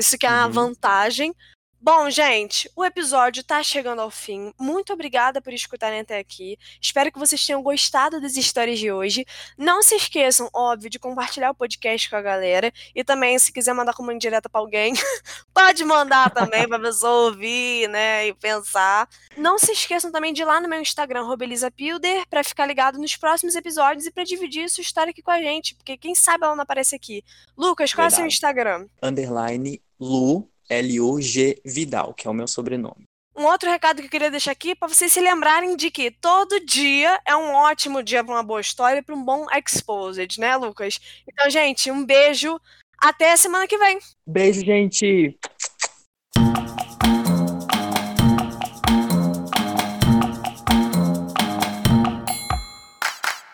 Isso 0.00 0.16
que 0.16 0.26
é 0.26 0.30
uma 0.30 0.46
Uhum. 0.46 0.52
vantagem. 0.52 1.34
Bom, 1.82 2.10
gente, 2.10 2.70
o 2.76 2.84
episódio 2.84 3.42
tá 3.42 3.62
chegando 3.62 4.02
ao 4.02 4.10
fim. 4.10 4.52
Muito 4.60 4.92
obrigada 4.92 5.40
por 5.40 5.50
escutarem 5.50 6.00
até 6.00 6.18
aqui. 6.18 6.58
Espero 6.78 7.10
que 7.10 7.18
vocês 7.18 7.42
tenham 7.46 7.62
gostado 7.62 8.20
das 8.20 8.36
histórias 8.36 8.78
de 8.78 8.92
hoje. 8.92 9.24
Não 9.56 9.82
se 9.82 9.94
esqueçam, 9.94 10.50
óbvio, 10.54 10.90
de 10.90 10.98
compartilhar 10.98 11.50
o 11.50 11.54
podcast 11.54 12.10
com 12.10 12.16
a 12.16 12.20
galera. 12.20 12.70
E 12.94 13.02
também, 13.02 13.38
se 13.38 13.50
quiser 13.50 13.72
mandar 13.72 13.94
como 13.94 14.12
indireta 14.12 14.46
pra 14.46 14.60
alguém, 14.60 14.92
pode 15.54 15.82
mandar 15.86 16.28
também 16.34 16.68
pra 16.68 16.78
pessoa 16.78 17.28
ouvir, 17.30 17.88
né? 17.88 18.26
E 18.26 18.34
pensar. 18.34 19.08
Não 19.34 19.58
se 19.58 19.72
esqueçam 19.72 20.12
também 20.12 20.34
de 20.34 20.42
ir 20.42 20.44
lá 20.44 20.60
no 20.60 20.68
meu 20.68 20.82
Instagram, 20.82 21.22
RobelisaPilder, 21.22 22.24
pra 22.28 22.44
ficar 22.44 22.66
ligado 22.66 22.98
nos 22.98 23.16
próximos 23.16 23.54
episódios 23.54 24.04
e 24.04 24.10
pra 24.10 24.22
dividir 24.22 24.68
sua 24.68 24.82
história 24.82 25.12
aqui 25.12 25.22
com 25.22 25.30
a 25.30 25.40
gente. 25.40 25.74
Porque 25.76 25.96
quem 25.96 26.14
sabe 26.14 26.44
ela 26.44 26.54
não 26.54 26.62
aparece 26.62 26.94
aqui. 26.94 27.24
Lucas, 27.56 27.94
qual 27.94 28.04
é 28.04 28.08
o 28.08 28.10
seu 28.10 28.16
Verdade. 28.18 28.34
Instagram? 28.34 28.86
Underline 29.02 29.80
Lu, 30.00 30.48
L-U-G 30.68 31.60
Vidal, 31.64 32.14
que 32.14 32.26
é 32.26 32.30
o 32.30 32.34
meu 32.34 32.48
sobrenome. 32.48 33.04
Um 33.36 33.44
outro 33.44 33.70
recado 33.70 34.00
que 34.00 34.06
eu 34.06 34.10
queria 34.10 34.30
deixar 34.30 34.52
aqui 34.52 34.74
para 34.74 34.88
vocês 34.88 35.12
se 35.12 35.20
lembrarem 35.20 35.76
de 35.76 35.90
que 35.90 36.10
todo 36.10 36.64
dia 36.64 37.20
é 37.26 37.34
um 37.36 37.54
ótimo 37.54 38.02
dia 38.02 38.24
para 38.24 38.34
uma 38.34 38.42
boa 38.42 38.60
história 38.60 38.98
e 38.98 39.02
para 39.02 39.14
um 39.14 39.24
bom 39.24 39.46
exposed, 39.50 40.38
né, 40.38 40.56
Lucas? 40.56 40.98
Então, 41.26 41.48
gente, 41.48 41.90
um 41.90 42.04
beijo. 42.04 42.60
Até 43.02 43.32
a 43.32 43.36
semana 43.36 43.66
que 43.66 43.78
vem. 43.78 43.98
Beijo, 44.26 44.62
gente! 44.62 45.38